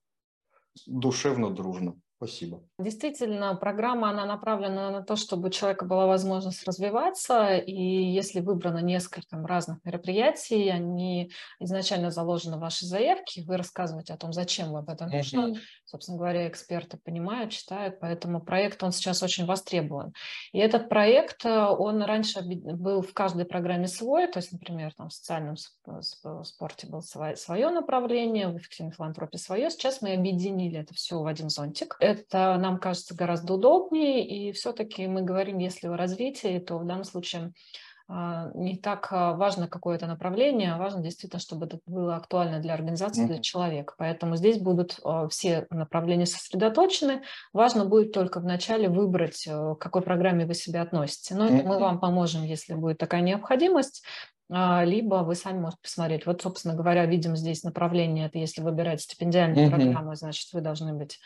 душевно, 0.86 1.50
дружно. 1.50 2.00
Спасибо. 2.18 2.64
Действительно, 2.84 3.56
программа, 3.56 4.10
она 4.10 4.26
направлена 4.26 4.92
на 4.92 5.02
то, 5.02 5.16
чтобы 5.16 5.48
у 5.48 5.52
человека 5.52 5.86
была 5.86 6.06
возможность 6.06 6.64
развиваться, 6.66 7.56
и 7.56 7.74
если 7.74 8.42
выбрано 8.42 8.80
несколько 8.80 9.38
разных 9.38 9.84
мероприятий, 9.84 10.70
они 10.70 11.32
изначально 11.60 12.12
заложены 12.12 12.58
в 12.58 12.60
вашей 12.60 12.86
заявке, 12.86 13.44
вы 13.44 13.58
рассказываете 13.58 14.14
о 14.14 14.18
том, 14.18 14.34
зачем 14.34 14.72
вы 14.72 14.80
об 14.80 14.90
этом 14.90 15.10
нужно. 15.10 15.56
Собственно 15.86 16.18
говоря, 16.18 16.48
эксперты 16.48 16.98
понимают, 16.98 17.52
читают, 17.52 18.00
поэтому 18.00 18.42
проект, 18.42 18.84
он 18.84 18.92
сейчас 18.92 19.24
очень 19.24 19.46
востребован. 19.46 20.14
И 20.52 20.60
этот 20.60 20.90
проект, 20.90 21.46
э, 21.46 21.50
он 21.50 22.02
раньше 22.04 22.42
был 22.42 23.02
в 23.02 23.14
каждой 23.14 23.46
программе 23.46 23.88
свой, 23.88 24.28
то 24.28 24.40
есть, 24.40 24.52
например, 24.52 24.94
там 24.94 25.10
в 25.10 25.14
социальном 25.14 25.56
спорте 26.44 26.88
было 26.88 27.02
свое 27.02 27.70
направление, 27.70 28.50
в 28.50 28.58
эффективной 28.58 28.92
филантропии 28.92 29.38
свое. 29.38 29.70
Сейчас 29.70 30.02
мы 30.02 30.14
объединили 30.14 30.80
это 30.80 30.94
все 30.94 31.20
в 31.20 31.28
один 31.28 31.50
зонтик 31.50 31.98
это 32.00 32.58
нам 32.58 32.73
кажется 32.80 33.16
гораздо 33.16 33.54
удобнее, 33.54 34.26
и 34.26 34.52
все-таки 34.52 35.08
мы 35.08 35.22
говорим, 35.22 35.58
если 35.58 35.88
о 35.88 35.98
развитии, 35.98 36.60
то 36.60 36.78
в 36.78 36.86
данном 36.86 37.04
случае 37.04 37.54
а, 38.10 38.52
не 38.54 38.78
так 38.78 39.08
а, 39.12 39.34
важно 39.34 39.68
какое-то 39.68 40.08
направление, 40.08 40.74
а 40.74 40.78
важно 40.78 41.02
действительно, 41.02 41.40
чтобы 41.40 41.66
это 41.66 41.80
было 41.86 42.18
актуально 42.18 42.60
для 42.60 42.74
организации, 42.74 43.26
для 43.26 43.40
человека. 43.40 43.94
Поэтому 43.98 44.36
здесь 44.36 44.60
будут 44.60 45.00
а, 45.04 45.28
все 45.30 45.68
направления 45.70 46.26
сосредоточены. 46.26 47.24
Важно 47.54 47.86
будет 47.86 48.12
только 48.12 48.40
вначале 48.40 48.90
выбрать, 48.90 49.48
к 49.48 49.76
какой 49.76 50.02
программе 50.02 50.46
вы 50.46 50.54
себя 50.54 50.82
относите. 50.82 51.34
Но 51.36 51.46
это 51.46 51.66
мы 51.66 51.80
вам 51.80 52.00
поможем, 52.00 52.44
если 52.44 52.74
будет 52.74 52.98
такая 52.98 53.22
необходимость 53.22 54.04
либо 54.50 55.24
вы 55.24 55.34
сами 55.34 55.60
можете 55.60 55.82
посмотреть. 55.82 56.26
Вот, 56.28 56.42
собственно 56.42 56.76
говоря, 56.76 57.06
видим 57.06 57.36
здесь 57.36 57.64
направление, 57.64 58.28
это 58.28 58.38
если 58.38 58.62
выбирать 58.62 59.02
стипендиальную 59.02 59.68
mm-hmm. 59.68 59.72
программу, 59.72 60.16
значит, 60.16 60.52
вы 60.54 60.62
должны 60.62 60.94
быть 60.94 61.18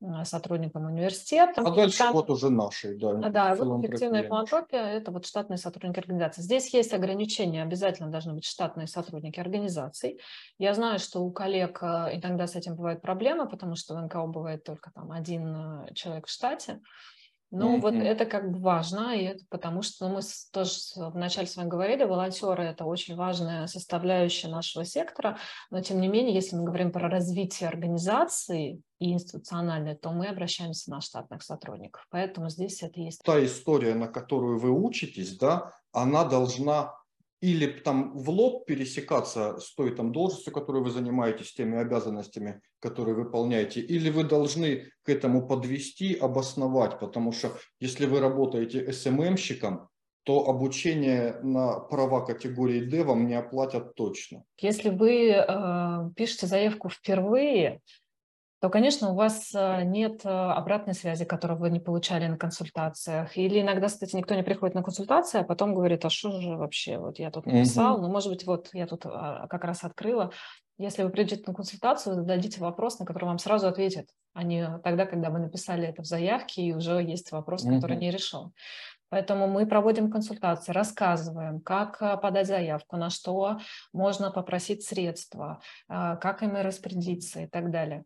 Э, 0.00 0.24
сотрудникам 0.24 0.84
университета. 0.84 1.60
А 1.60 1.70
дальше 1.72 1.98
Там, 1.98 2.12
вот 2.12 2.30
уже 2.30 2.50
наши, 2.50 2.96
да. 2.96 3.14
Да, 3.14 3.54
вот 3.56 3.84
эффективная 3.84 4.22
филантропия– 4.22 4.80
это 4.80 5.10
вот 5.10 5.26
штатные 5.26 5.56
сотрудники 5.56 5.98
организации. 5.98 6.42
Здесь 6.42 6.72
есть 6.72 6.94
ограничения, 6.94 7.64
обязательно 7.64 8.08
должны 8.08 8.34
быть 8.34 8.44
штатные 8.44 8.86
сотрудники 8.86 9.40
организаций. 9.40 10.20
Я 10.56 10.74
знаю, 10.74 11.00
что 11.00 11.24
у 11.24 11.32
коллег 11.32 11.82
э, 11.82 12.10
иногда 12.12 12.46
с 12.46 12.54
этим 12.54 12.76
бывают 12.76 13.02
проблемы, 13.02 13.48
потому 13.48 13.74
что 13.74 13.96
в 13.96 14.00
НКО 14.00 14.26
бывает 14.26 14.62
только 14.62 14.92
там 14.92 15.10
один 15.10 15.56
э, 15.56 15.94
человек 15.94 16.28
в 16.28 16.30
штате. 16.30 16.80
Ну, 17.50 17.76
mm-hmm. 17.76 17.80
вот 17.80 17.94
это 17.94 18.26
как 18.26 18.50
бы 18.50 18.58
важно, 18.58 19.16
и 19.16 19.24
это 19.24 19.42
потому 19.48 19.80
что 19.80 20.06
ну, 20.06 20.16
мы 20.16 20.20
тоже 20.52 20.72
вначале 20.96 21.46
с 21.46 21.56
вами 21.56 21.68
говорили, 21.68 22.04
волонтеры– 22.04 22.62
это 22.64 22.84
очень 22.84 23.16
важная 23.16 23.66
составляющая 23.66 24.48
нашего 24.48 24.84
сектора, 24.84 25.38
но 25.70 25.80
тем 25.80 26.00
не 26.00 26.08
менее, 26.08 26.34
если 26.34 26.56
мы 26.56 26.64
говорим 26.64 26.92
про 26.92 27.08
развитие 27.08 27.70
организации 27.70 28.82
и 28.98 29.12
институциональное, 29.12 29.96
то 29.96 30.10
мы 30.10 30.26
обращаемся 30.26 30.90
на 30.90 31.00
штатных 31.00 31.42
сотрудников, 31.42 32.06
поэтому 32.10 32.50
здесь 32.50 32.82
это 32.82 33.00
есть. 33.00 33.22
Та 33.22 33.42
история, 33.42 33.94
на 33.94 34.08
которую 34.08 34.58
вы 34.58 34.70
учитесь, 34.70 35.38
да, 35.38 35.72
она 35.92 36.24
должна 36.24 36.97
или 37.40 37.66
там 37.66 38.16
в 38.16 38.30
лоб 38.30 38.66
пересекаться 38.66 39.58
с 39.58 39.74
той 39.74 39.94
там 39.94 40.12
должностью, 40.12 40.52
которую 40.52 40.84
вы 40.84 40.90
занимаетесь, 40.90 41.52
теми 41.52 41.78
обязанностями, 41.78 42.60
которые 42.80 43.14
выполняете, 43.14 43.80
или 43.80 44.10
вы 44.10 44.24
должны 44.24 44.90
к 45.02 45.08
этому 45.08 45.46
подвести, 45.46 46.14
обосновать, 46.14 46.98
потому 46.98 47.32
что 47.32 47.52
если 47.80 48.06
вы 48.06 48.20
работаете 48.20 48.92
СММщиком, 48.92 49.88
то 50.24 50.46
обучение 50.46 51.38
на 51.42 51.80
права 51.80 52.20
категории 52.20 52.80
D 52.80 53.02
вам 53.02 53.26
не 53.28 53.34
оплатят 53.34 53.94
точно. 53.94 54.44
Если 54.60 54.90
вы 54.90 55.30
э, 55.30 56.10
пишете 56.16 56.46
заявку 56.46 56.90
впервые, 56.90 57.80
то, 58.60 58.70
конечно, 58.70 59.10
у 59.10 59.14
вас 59.14 59.54
э, 59.54 59.82
нет 59.84 60.24
э, 60.24 60.28
обратной 60.28 60.94
связи, 60.94 61.24
которую 61.24 61.60
вы 61.60 61.70
не 61.70 61.78
получали 61.78 62.26
на 62.26 62.36
консультациях. 62.36 63.36
Или 63.36 63.60
иногда, 63.60 63.86
кстати, 63.86 64.16
никто 64.16 64.34
не 64.34 64.42
приходит 64.42 64.74
на 64.74 64.82
консультации, 64.82 65.40
а 65.40 65.44
потом 65.44 65.74
говорит, 65.74 66.04
а 66.04 66.10
что 66.10 66.40
же 66.40 66.56
вообще, 66.56 66.98
вот 66.98 67.20
я 67.20 67.30
тут 67.30 67.46
написал, 67.46 68.00
ну, 68.00 68.08
может 68.08 68.30
быть, 68.30 68.44
вот 68.46 68.70
я 68.72 68.88
тут 68.88 69.06
а, 69.06 69.46
как 69.46 69.62
раз 69.62 69.84
открыла. 69.84 70.32
Если 70.76 71.04
вы 71.04 71.10
придете 71.10 71.44
на 71.46 71.54
консультацию, 71.54 72.16
зададите 72.16 72.60
вопрос, 72.60 72.98
на 72.98 73.06
который 73.06 73.26
вам 73.26 73.38
сразу 73.38 73.68
ответят, 73.68 74.08
а 74.34 74.42
не 74.42 74.78
тогда, 74.82 75.06
когда 75.06 75.30
вы 75.30 75.38
написали 75.38 75.86
это 75.86 76.02
в 76.02 76.06
заявке, 76.06 76.62
и 76.62 76.74
уже 76.74 77.00
есть 77.00 77.30
вопрос, 77.30 77.64
угу. 77.64 77.76
который 77.76 77.96
не 77.96 78.10
решен. 78.10 78.52
Поэтому 79.08 79.46
мы 79.46 79.66
проводим 79.66 80.10
консультации, 80.10 80.72
рассказываем, 80.72 81.60
как 81.60 82.02
э, 82.02 82.16
подать 82.16 82.48
заявку, 82.48 82.96
на 82.96 83.08
что 83.08 83.58
можно 83.92 84.32
попросить 84.32 84.82
средства, 84.84 85.60
как 85.88 86.42
ими 86.42 86.58
распорядиться 86.58 87.40
и 87.40 87.46
так 87.46 87.70
далее. 87.70 88.04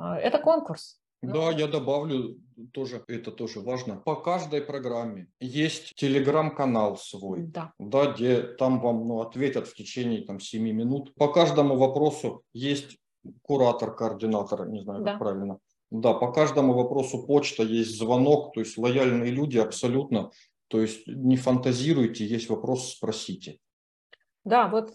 А, 0.00 0.18
это 0.18 0.38
конкурс. 0.38 0.98
Да, 1.22 1.50
я 1.50 1.66
добавлю 1.66 2.38
тоже, 2.72 3.04
это 3.06 3.30
тоже 3.30 3.60
важно. 3.60 3.96
По 3.96 4.16
каждой 4.16 4.62
программе 4.62 5.26
есть 5.38 5.94
телеграм-канал 5.94 6.96
свой, 6.96 7.42
да. 7.42 7.74
Да, 7.78 8.06
где 8.06 8.40
там 8.40 8.80
вам 8.80 9.06
ну, 9.06 9.20
ответят 9.20 9.68
в 9.68 9.74
течение 9.74 10.22
там, 10.24 10.40
7 10.40 10.62
минут. 10.62 11.14
По 11.16 11.28
каждому 11.28 11.76
вопросу 11.76 12.42
есть 12.54 12.96
куратор, 13.42 13.94
координатор, 13.94 14.66
не 14.66 14.80
знаю, 14.80 15.04
да. 15.04 15.10
как 15.10 15.18
правильно. 15.18 15.58
Да, 15.90 16.14
по 16.14 16.32
каждому 16.32 16.72
вопросу 16.72 17.26
почта, 17.26 17.64
есть 17.64 17.98
звонок, 17.98 18.54
то 18.54 18.60
есть 18.60 18.78
лояльные 18.78 19.30
люди 19.30 19.58
абсолютно. 19.58 20.30
То 20.68 20.80
есть 20.80 21.06
не 21.06 21.36
фантазируйте, 21.36 22.24
есть 22.24 22.48
вопрос, 22.48 22.92
спросите. 22.92 23.58
Да, 24.44 24.68
вот 24.68 24.92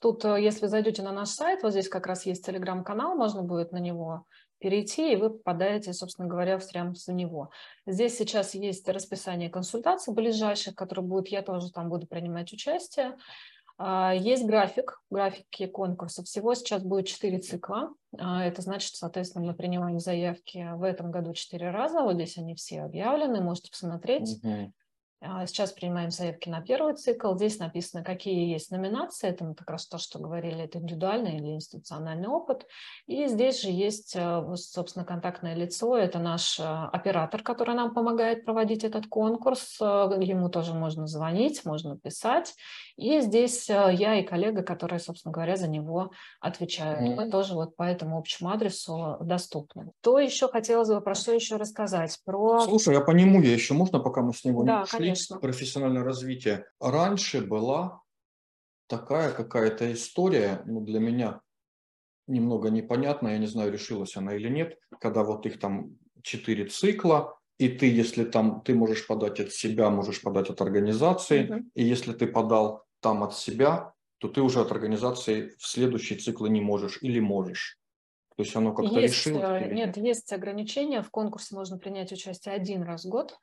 тут, 0.00 0.24
э, 0.24 0.42
если 0.42 0.66
зайдете 0.66 1.02
на 1.02 1.12
наш 1.12 1.28
сайт, 1.28 1.62
вот 1.62 1.70
здесь 1.70 1.88
как 1.88 2.08
раз 2.08 2.26
есть 2.26 2.44
телеграм-канал, 2.44 3.14
можно 3.14 3.42
будет 3.42 3.70
на 3.70 3.78
него 3.78 4.24
перейти, 4.58 5.12
и 5.12 5.16
вы 5.16 5.30
попадаете, 5.30 5.92
собственно 5.92 6.28
говоря, 6.28 6.58
прямо 6.58 6.94
в 6.94 7.08
него. 7.12 7.50
Здесь 7.86 8.16
сейчас 8.16 8.54
есть 8.54 8.88
расписание 8.88 9.50
консультаций 9.50 10.14
ближайших, 10.14 10.74
которые 10.74 11.04
будут, 11.04 11.28
я 11.28 11.42
тоже 11.42 11.70
там 11.70 11.88
буду 11.88 12.06
принимать 12.06 12.52
участие. 12.52 13.16
А, 13.78 14.12
есть 14.12 14.44
график, 14.44 15.00
графики 15.08 15.66
конкурса. 15.66 16.24
Всего 16.24 16.54
сейчас 16.54 16.82
будет 16.82 17.06
4 17.06 17.38
цикла. 17.38 17.90
А, 18.18 18.44
это 18.44 18.60
значит, 18.60 18.96
соответственно, 18.96 19.46
мы 19.46 19.54
принимаем 19.54 20.00
заявки 20.00 20.66
в 20.74 20.82
этом 20.82 21.12
году 21.12 21.32
4 21.32 21.70
раза. 21.70 22.02
Вот 22.02 22.14
здесь 22.14 22.38
они 22.38 22.54
все 22.56 22.82
объявлены, 22.82 23.40
можете 23.40 23.70
посмотреть. 23.70 24.40
А, 25.20 25.46
сейчас 25.46 25.72
принимаем 25.72 26.12
заявки 26.12 26.48
на 26.48 26.60
первый 26.60 26.94
цикл. 26.94 27.34
Здесь 27.34 27.58
написано, 27.58 28.04
какие 28.04 28.52
есть 28.52 28.70
номинации. 28.70 29.30
Это 29.30 29.52
как 29.54 29.68
раз 29.68 29.88
то, 29.88 29.98
что 29.98 30.20
говорили, 30.20 30.62
это 30.62 30.78
индивидуальный 30.78 31.36
или 31.36 31.54
институциональный 31.54 32.28
опыт. 32.28 32.66
И 33.06 33.26
здесь 33.26 33.60
же 33.60 33.68
есть, 33.68 34.14
э, 34.14 34.44
собственно, 34.54 35.04
контактное 35.04 35.56
лицо. 35.56 35.96
Это 35.96 36.20
наш 36.20 36.60
э, 36.60 36.62
оператор, 36.62 37.42
который 37.42 37.74
нам 37.74 37.94
помогает 37.94 38.44
проводить 38.44 38.84
этот 38.84 39.08
конкурс. 39.08 39.78
Э, 39.80 40.08
ему 40.20 40.48
тоже 40.50 40.72
можно 40.72 41.08
звонить, 41.08 41.64
можно 41.64 41.98
писать. 41.98 42.54
И 42.98 43.20
здесь 43.20 43.68
я 43.68 44.18
и 44.18 44.24
коллега, 44.24 44.62
которые, 44.64 44.98
собственно 44.98 45.32
говоря, 45.32 45.56
за 45.56 45.68
него 45.68 46.10
отвечают. 46.40 47.00
Mm-hmm. 47.00 47.14
Мы 47.14 47.30
тоже 47.30 47.54
вот 47.54 47.76
по 47.76 47.84
этому 47.84 48.18
общему 48.18 48.50
адресу 48.50 49.16
доступны. 49.20 49.92
То 50.00 50.18
еще 50.18 50.48
хотелось 50.48 50.88
бы, 50.88 51.00
про 51.00 51.14
что 51.14 51.32
еще 51.32 51.56
рассказать? 51.56 52.18
Про... 52.24 52.60
Слушай, 52.60 52.96
а 52.96 53.00
по 53.00 53.12
нему 53.12 53.40
я 53.40 53.52
еще 53.52 53.72
можно, 53.74 54.00
пока 54.00 54.22
мы 54.22 54.34
с 54.34 54.44
него 54.44 54.64
да, 54.64 54.80
не 54.80 54.86
шли? 54.86 54.98
Конечно. 54.98 55.38
профессиональное 55.38 56.02
развитие. 56.02 56.64
Раньше 56.80 57.40
была 57.40 58.02
такая 58.88 59.30
какая-то 59.30 59.92
история, 59.92 60.62
ну, 60.66 60.80
для 60.80 60.98
меня 60.98 61.40
немного 62.26 62.68
непонятно, 62.68 63.28
я 63.28 63.38
не 63.38 63.46
знаю, 63.46 63.72
решилась 63.72 64.16
она 64.16 64.34
или 64.34 64.48
нет, 64.48 64.76
когда 65.00 65.22
вот 65.22 65.46
их 65.46 65.60
там 65.60 65.96
четыре 66.22 66.66
цикла, 66.66 67.38
и 67.58 67.68
ты, 67.68 67.86
если 67.86 68.24
там, 68.24 68.60
ты 68.60 68.74
можешь 68.74 69.06
подать 69.06 69.38
от 69.38 69.52
себя, 69.52 69.88
можешь 69.90 70.20
подать 70.20 70.50
от 70.50 70.60
организации, 70.60 71.48
угу. 71.48 71.64
и 71.74 71.84
если 71.84 72.12
ты 72.12 72.26
подал 72.26 72.87
там 73.00 73.22
от 73.22 73.34
себя, 73.34 73.92
то 74.18 74.28
ты 74.28 74.40
уже 74.40 74.60
от 74.60 74.72
организации 74.72 75.54
в 75.58 75.66
следующий 75.66 76.16
цикл 76.16 76.46
не 76.46 76.60
можешь 76.60 76.98
или 77.02 77.20
можешь. 77.20 77.78
То 78.36 78.42
есть 78.42 78.54
оно 78.54 78.72
как-то 78.72 79.00
решилось? 79.00 79.42
Э, 79.42 79.72
нет, 79.72 79.96
есть 79.96 80.32
ограничения. 80.32 81.02
В 81.02 81.10
конкурсе 81.10 81.54
можно 81.54 81.78
принять 81.78 82.12
участие 82.12 82.54
один 82.54 82.82
раз 82.82 83.04
в 83.04 83.08
год. 83.08 83.38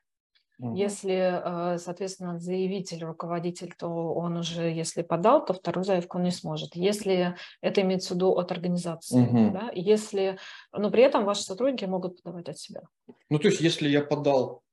Если, 0.58 1.74
э, 1.74 1.78
соответственно, 1.80 2.40
заявитель, 2.40 3.04
руководитель, 3.04 3.74
то 3.78 3.88
он 3.90 4.38
уже, 4.38 4.72
если 4.72 5.02
подал, 5.02 5.44
то 5.46 5.54
вторую 5.54 5.84
заявку 5.84 6.18
он 6.18 6.24
не 6.24 6.32
сможет. 6.32 6.76
Если 6.76 7.36
это 7.62 7.82
имеется 7.82 8.14
в 8.14 8.16
виду 8.16 8.32
от 8.32 8.54
организации, 8.54 9.22
угу. 9.22 9.52
да, 9.52 9.70
если, 9.74 10.38
но 10.72 10.90
при 10.92 11.04
этом 11.04 11.26
ваши 11.26 11.44
сотрудники 11.44 11.84
могут 11.84 12.24
подавать 12.24 12.48
от 12.48 12.58
себя. 12.58 12.84
Ну, 13.30 13.38
то 13.38 13.50
есть, 13.50 13.60
если 13.60 13.90
я 13.90 14.02
подал 14.02 14.64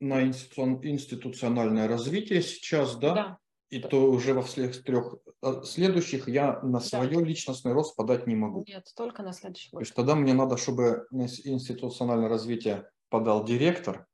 на 0.00 0.22
институциональное 0.22 1.86
развитие 1.86 2.40
сейчас, 2.40 2.96
да, 2.96 3.14
да. 3.14 3.38
И 3.70 3.80
то 3.80 4.10
уже 4.10 4.32
во 4.34 4.42
всех 4.42 4.82
трех 4.82 5.16
э, 5.42 5.62
следующих 5.64 6.28
я 6.28 6.60
на 6.62 6.80
свое 6.80 7.18
да. 7.18 7.24
личностный 7.24 7.72
рост 7.72 7.96
подать 7.96 8.26
не 8.26 8.36
могу. 8.36 8.64
Нет, 8.66 8.86
только 8.96 9.22
на 9.22 9.32
следующий 9.32 9.70
год. 9.70 9.80
То 9.80 9.82
есть 9.82 9.94
тогда 9.94 10.14
мне 10.14 10.34
надо, 10.34 10.56
чтобы 10.56 11.06
на 11.10 11.22
институциональное 11.22 12.28
развитие 12.28 12.88
подал 13.08 13.44
директор, 13.44 14.06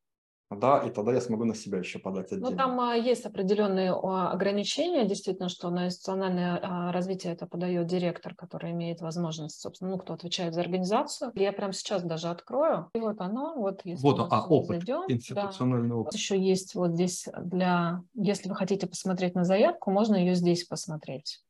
да, 0.56 0.78
и 0.78 0.90
тогда 0.90 1.12
я 1.12 1.20
смогу 1.20 1.44
на 1.44 1.54
себя 1.54 1.78
еще 1.78 1.98
подать 1.98 2.30
Ну, 2.30 2.36
отдельно. 2.38 2.56
там 2.56 2.80
а, 2.80 2.94
есть 2.94 3.24
определенные 3.26 3.92
ограничения, 3.92 5.04
действительно, 5.04 5.48
что 5.48 5.70
на 5.70 5.86
институциональное 5.86 6.58
а, 6.62 6.92
развитие 6.92 7.32
это 7.32 7.46
подает 7.46 7.86
директор, 7.86 8.34
который 8.34 8.72
имеет 8.72 9.00
возможность, 9.00 9.60
собственно, 9.60 9.90
ну, 9.92 9.98
кто 9.98 10.14
отвечает 10.14 10.54
за 10.54 10.60
организацию. 10.60 11.32
Я 11.34 11.52
прямо 11.52 11.72
сейчас 11.72 12.02
даже 12.02 12.28
открою. 12.28 12.90
И 12.94 13.00
вот 13.00 13.20
оно, 13.20 13.54
вот 13.56 13.82
если 13.84 14.02
Вот, 14.02 14.18
а 14.30 14.46
опыт, 14.46 14.78
зайдем, 14.78 15.04
да. 15.08 15.14
институциональный 15.14 15.94
опыт. 15.94 16.14
Еще 16.14 16.38
есть 16.38 16.74
вот 16.74 16.92
здесь 16.92 17.28
для, 17.40 18.02
если 18.14 18.48
вы 18.48 18.54
хотите 18.54 18.86
посмотреть 18.86 19.34
на 19.34 19.44
заявку, 19.44 19.90
можно 19.90 20.16
ее 20.16 20.34
здесь 20.34 20.64
посмотреть. 20.64 21.42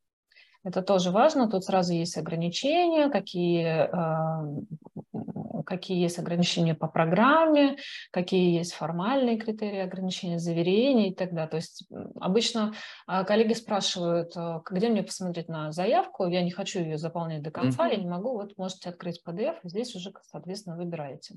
Это 0.65 0.81
тоже 0.81 1.11
важно. 1.11 1.51
Тут 1.51 1.65
сразу 1.65 1.93
есть 1.93 2.17
ограничения, 2.17 3.09
какие, 3.09 3.67
а, 3.67 4.45
какие 5.65 6.01
есть 6.01 6.19
ограничения 6.19 6.75
по 6.75 6.89
программе, 6.89 7.77
какие 8.11 8.57
есть 8.57 8.73
формальные 8.73 9.39
критерии 9.39 9.81
ограничения, 9.81 10.39
заверения 10.39 11.11
и 11.11 11.15
так 11.15 11.33
далее. 11.33 11.51
То 11.51 11.57
есть 11.57 11.87
обычно 12.21 12.75
а, 13.07 13.25
коллеги 13.25 13.53
спрашивают, 13.55 14.33
а, 14.37 14.63
где 14.71 14.89
мне 14.89 15.03
посмотреть 15.03 15.49
на 15.49 15.73
заявку, 15.73 16.27
я 16.27 16.43
не 16.43 16.51
хочу 16.51 16.81
ее 16.81 16.99
заполнять 16.99 17.43
до 17.43 17.51
конца, 17.51 17.87
я 17.87 17.97
не 17.97 18.09
могу, 18.09 18.33
вот 18.33 18.57
можете 18.57 18.91
открыть 18.91 19.23
PDF, 19.27 19.57
и 19.63 19.69
здесь 19.69 19.95
уже, 19.95 20.13
соответственно, 20.31 20.77
выбираете. 20.77 21.37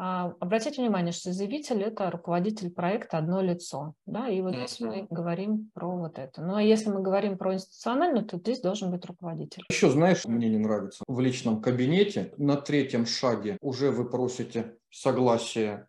А, 0.00 0.32
обратите 0.38 0.80
внимание, 0.80 1.10
что 1.10 1.32
заявитель– 1.32 1.82
это 1.84 2.08
руководитель 2.08 2.70
проекта 2.70 3.18
одно 3.18 3.40
лицо. 3.40 3.94
Да, 4.06 4.28
и 4.28 4.40
вот 4.40 4.54
здесь 4.54 4.78
мы 4.78 5.08
говорим 5.10 5.72
про 5.74 5.90
вот 5.90 6.20
это. 6.20 6.40
Ну 6.40 6.54
а 6.54 6.62
если 6.62 6.88
мы 6.88 7.02
говорим 7.02 7.36
про 7.36 7.54
институциональную, 7.54 8.24
то 8.24 8.38
здесь 8.38 8.60
должен 8.60 8.92
быть 8.92 9.04
руководитель. 9.06 9.64
Еще, 9.68 9.90
знаешь, 9.90 10.24
мне 10.24 10.48
не 10.48 10.58
нравится, 10.58 11.02
в 11.08 11.18
личном 11.18 11.60
кабинете 11.60 12.32
на 12.36 12.54
третьем 12.56 13.06
шаге 13.06 13.58
уже 13.60 13.90
вы 13.90 14.08
просите 14.08 14.76
согласие 14.88 15.88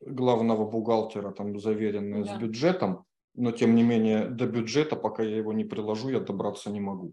главного 0.00 0.64
бухгалтера, 0.64 1.30
там, 1.30 1.58
заверенное 1.60 2.24
Да. 2.24 2.34
с 2.34 2.40
бюджетом, 2.40 3.04
но 3.34 3.52
тем 3.52 3.74
не 3.74 3.82
менее 3.82 4.24
до 4.24 4.46
бюджета, 4.46 4.96
пока 4.96 5.22
я 5.22 5.36
его 5.36 5.52
не 5.52 5.64
приложу, 5.64 6.08
я 6.08 6.20
добраться 6.20 6.70
не 6.70 6.80
могу. 6.80 7.12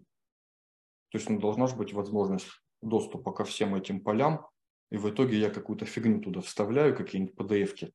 То 1.10 1.18
есть 1.18 1.28
ну, 1.28 1.38
должна 1.38 1.66
же 1.66 1.76
быть 1.76 1.92
возможность 1.92 2.48
доступа 2.80 3.32
ко 3.32 3.44
всем 3.44 3.74
этим 3.74 4.00
полям, 4.00 4.46
и 4.92 4.98
в 4.98 5.10
итоге 5.10 5.40
я 5.40 5.50
какую-то 5.50 5.86
фигню 5.86 6.20
туда 6.22 6.40
вставляю, 6.42 6.96
какие-нибудь 6.96 7.36
PDF-ки 7.36 7.92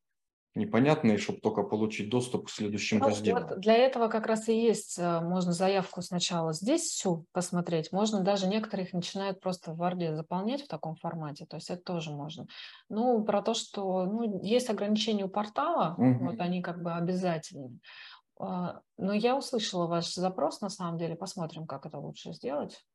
непонятные, 0.56 1.18
чтобы 1.20 1.40
только 1.42 1.64
получить 1.64 2.10
доступ 2.10 2.48
к 2.48 2.52
следующим 2.52 3.02
Ну, 3.02 3.06
разделам. 3.06 3.50
вот 3.50 3.60
для 3.60 3.76
этого 3.76 4.08
как 4.08 4.26
раз 4.26 4.50
и 4.50 4.60
есть, 4.60 4.98
э, 4.98 5.20
можно 5.22 5.52
заявку 5.52 6.02
сначала 6.02 6.52
здесь 6.54 6.82
всю 6.84 7.26
посмотреть, 7.32 7.92
можно 7.92 8.22
даже 8.24 8.48
некоторых 8.48 8.92
начинают 8.94 9.40
просто 9.40 9.72
в 9.74 9.82
Word 9.82 10.16
заполнять 10.16 10.64
в 10.64 10.68
таком 10.68 10.96
формате, 10.96 11.46
то 11.46 11.58
есть 11.58 11.70
это 11.70 11.84
тоже 11.84 12.12
можно. 12.12 12.48
Ну, 12.90 13.24
про 13.24 13.44
то, 13.44 13.54
что 13.54 14.06
ну, 14.06 14.42
есть 14.44 14.70
ограничения 14.72 15.26
у 15.26 15.30
портала, 15.30 15.98
Мгм. 15.98 16.18
вот 16.18 16.40
они 16.42 16.62
как 16.64 16.82
бы 16.82 16.94
обязательны. 16.94 17.80
А, 18.40 18.82
Но 18.98 19.14
я 19.14 19.38
услышала 19.38 19.88
ваш 19.88 20.14
запрос, 20.14 20.62
на 20.62 20.70
самом 20.70 20.98
деле, 20.98 21.16
посмотрим, 21.16 21.68
как 21.68 21.86
это 21.86 22.00
лучше 22.00 22.34
сделать. 22.34 22.86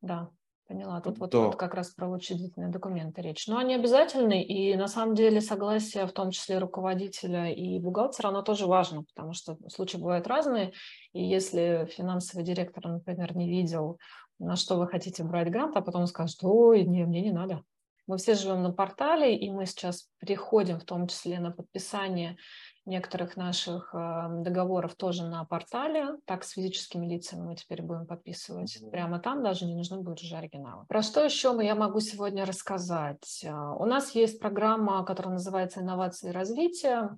Да, 0.00 0.30
поняла. 0.66 1.00
Тут 1.00 1.18
вот, 1.18 1.34
вот 1.34 1.56
как 1.56 1.74
раз 1.74 1.90
про 1.90 2.08
учредительные 2.08 2.70
документы 2.70 3.22
речь. 3.22 3.46
Но 3.46 3.58
они 3.58 3.74
обязательны, 3.74 4.42
и 4.42 4.74
на 4.76 4.88
самом 4.88 5.14
деле 5.14 5.40
согласие, 5.40 6.06
в 6.06 6.12
том 6.12 6.30
числе 6.30 6.58
руководителя 6.58 7.52
и 7.52 7.78
бухгалтера, 7.78 8.28
оно 8.28 8.42
тоже 8.42 8.66
важно, 8.66 9.04
потому 9.04 9.32
что 9.32 9.56
случаи 9.68 9.96
бывают 9.96 10.26
разные, 10.26 10.72
и 11.12 11.24
если 11.24 11.88
финансовый 11.90 12.44
директор, 12.44 12.86
например, 12.86 13.36
не 13.36 13.48
видел, 13.48 13.98
на 14.38 14.56
что 14.56 14.76
вы 14.76 14.88
хотите 14.88 15.22
брать 15.22 15.50
грант, 15.50 15.76
а 15.76 15.82
потом 15.82 16.06
скажет, 16.06 16.38
ой, 16.42 16.84
не, 16.84 17.04
мне 17.04 17.22
не 17.22 17.32
надо. 17.32 17.62
Мы 18.08 18.18
все 18.18 18.34
живем 18.34 18.62
на 18.62 18.72
портале, 18.72 19.36
и 19.36 19.50
мы 19.50 19.64
сейчас 19.66 20.08
переходим 20.18 20.80
в 20.80 20.84
том 20.84 21.06
числе 21.06 21.38
на 21.38 21.52
подписание 21.52 22.36
некоторых 22.84 23.36
наших 23.36 23.94
э, 23.94 24.28
договоров 24.42 24.94
тоже 24.96 25.24
на 25.24 25.44
портале. 25.44 26.16
Так, 26.24 26.44
с 26.44 26.50
физическими 26.50 27.06
лицами 27.06 27.42
мы 27.42 27.56
теперь 27.56 27.82
будем 27.82 28.06
подписывать. 28.06 28.78
Прямо 28.90 29.20
там 29.20 29.42
даже 29.42 29.66
не 29.66 29.74
нужны 29.74 29.98
будут 29.98 30.22
уже 30.22 30.36
оригиналы. 30.36 30.84
Про 30.86 31.02
что 31.02 31.22
еще 31.24 31.56
я 31.62 31.74
могу 31.74 32.00
сегодня 32.00 32.44
рассказать? 32.44 33.44
А, 33.46 33.74
У 33.74 33.84
нас 33.86 34.14
есть 34.14 34.40
программа, 34.40 35.04
которая 35.04 35.34
называется 35.34 35.80
«Инновации 35.80 36.30
и 36.30 36.32
развитие». 36.32 37.10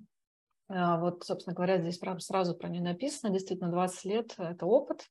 А, 0.67 0.99
Вот, 0.99 1.23
собственно 1.23 1.55
говоря, 1.55 1.79
здесь 1.79 1.97
прям 1.97 2.19
сразу 2.19 2.55
про 2.55 2.69
нее 2.69 2.83
написано. 2.83 3.33
Действительно, 3.33 3.71
20 3.71 4.05
лет– 4.05 4.35
это 4.37 4.67
опыт, 4.67 5.07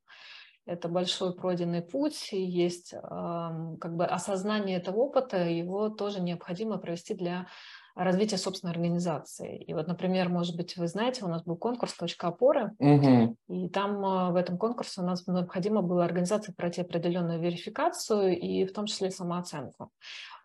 это 0.67 0.89
большой 0.89 1.35
пройденный 1.35 1.83
путь, 1.83 2.33
и 2.33 2.41
есть 2.41 2.95
ам, 3.03 3.77
как 3.79 3.97
бы 3.97 4.07
осознание 4.07 4.79
этого 4.79 4.99
опыта, 4.99 5.37
его 5.37 5.91
тоже 5.91 6.21
необходимо 6.21 6.79
провести 6.79 7.15
для 7.15 7.49
развития 7.95 8.39
собственной 8.39 8.73
организации. 8.73 9.57
И 9.57 9.73
вот, 9.73 9.87
например, 9.87 10.29
может 10.29 10.57
быть, 10.57 10.77
вы 10.77 10.89
знаете, 10.89 11.25
у 11.25 11.29
нас 11.29 11.43
был 11.45 11.57
конкурс 11.57 11.95
«Точка 11.95 12.29
опоры», 12.29 12.73
Мгм. 12.79 13.37
и 13.49 13.69
там 13.69 14.05
а, 14.05 14.31
в 14.31 14.37
этом 14.37 14.59
конкурсе 14.59 15.01
у 15.01 15.05
нас 15.05 15.27
необходимо 15.27 15.81
было 15.83 16.05
организации 16.05 16.53
пройти 16.53 16.81
определенную 16.81 17.41
верификацию 17.41 18.39
и 18.39 18.65
в 18.65 18.73
том 18.73 18.87
числе 18.87 19.11
самооценку. 19.11 19.91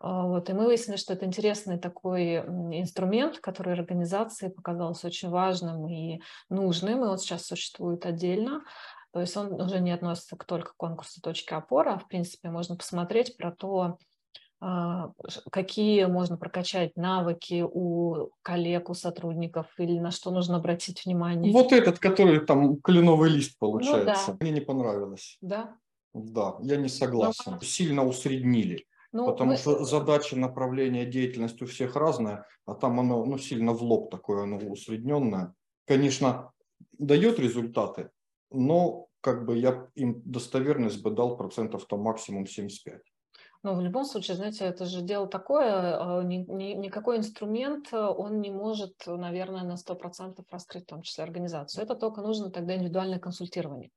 А, 0.00 0.26
Вот, 0.26 0.48
и 0.48 0.52
мы 0.52 0.66
выяснили, 0.66 0.96
что 0.96 1.12
это 1.12 1.26
интересный 1.26 1.78
такой 1.78 2.36
инструмент, 2.36 3.38
который 3.38 3.74
организации 3.74 4.48
показался 4.48 5.08
очень 5.08 5.28
важным 5.30 5.88
и 5.88 6.20
нужным, 6.48 7.04
и 7.04 7.08
он 7.08 7.18
сейчас 7.18 7.46
существует 7.46 8.06
отдельно. 8.06 8.62
То 9.12 9.20
есть 9.20 9.36
он 9.36 9.60
уже 9.60 9.80
не 9.80 9.90
относится 9.90 10.36
к 10.36 10.44
только 10.44 10.70
к 10.70 10.76
конкурсу 10.76 11.20
«Точки 11.20 11.52
опоры», 11.52 11.90
а 11.90 11.98
в 11.98 12.06
принципе 12.06 12.48
можно 12.48 12.76
посмотреть 12.76 13.36
про 13.36 13.50
то, 13.50 13.98
какие 15.50 16.04
можно 16.04 16.36
прокачать 16.36 16.96
навыки 16.96 17.64
у 17.66 18.30
коллег, 18.42 18.90
у 18.90 18.94
сотрудников 18.94 19.66
или 19.78 19.98
на 19.98 20.10
что 20.10 20.30
нужно 20.30 20.56
обратить 20.56 21.04
внимание. 21.04 21.52
Вот 21.52 21.72
этот, 21.72 21.98
который 21.98 22.40
там 22.44 22.76
кленовый 22.80 23.30
лист 23.30 23.56
Ну 23.60 23.68
получается. 23.70 24.32
да. 24.32 24.36
Мне 24.40 24.50
не 24.52 24.60
понравилось. 24.60 25.38
Да? 25.40 25.76
Да, 26.12 26.56
я 26.62 26.76
не 26.76 26.88
согласен. 26.88 27.52
Ну, 27.52 27.60
Сильно 27.60 28.04
усреднили. 28.04 28.86
Ну, 29.12 29.26
Потому 29.26 29.52
мы- 29.52 29.56
что 29.56 29.84
задача 29.84 30.36
направления 30.36 31.04
деятельности 31.04 31.64
у 31.64 31.66
всех 31.66 31.96
разная, 31.96 32.46
а 32.66 32.74
там 32.74 33.00
оно 33.00 33.24
ну, 33.24 33.38
сильно 33.38 33.72
в 33.72 33.82
лоб 33.82 34.10
такое, 34.10 34.42
оно 34.44 34.56
усредненное. 34.58 35.54
Конечно, 35.86 36.52
дает 36.98 37.40
результаты, 37.40 38.10
но 38.52 39.06
как 39.20 39.44
бы 39.46 39.58
я 39.58 39.88
им 39.96 40.22
достоверность 40.24 41.02
бы 41.02 41.10
дал 41.10 41.36
процентов 41.36 41.86
там 41.86 42.00
максимум 42.00 42.46
75. 42.46 43.00
Ну, 43.62 43.74
в 43.74 43.82
любом 43.82 44.06
случае, 44.06 44.36
знаете, 44.38 44.64
это 44.64 44.86
же 44.86 45.02
дело 45.02 45.26
такое, 45.28 45.98
э, 45.98 46.22
ни- 46.24 46.46
ни- 46.48 46.72
никакой 46.72 47.18
инструмент, 47.18 47.92
э, 47.92 47.98
он 47.98 48.40
не 48.40 48.50
может, 48.50 48.94
наверное, 49.06 49.64
на 49.64 49.76
100% 49.76 50.46
раскрыть 50.50 50.84
в 50.84 50.86
том 50.86 51.02
числе 51.02 51.24
организацию. 51.24 51.84
Это 51.84 51.94
только 51.94 52.22
нужно 52.22 52.50
тогда 52.50 52.74
индивидуальное 52.74 53.18
консультирование. 53.18 53.90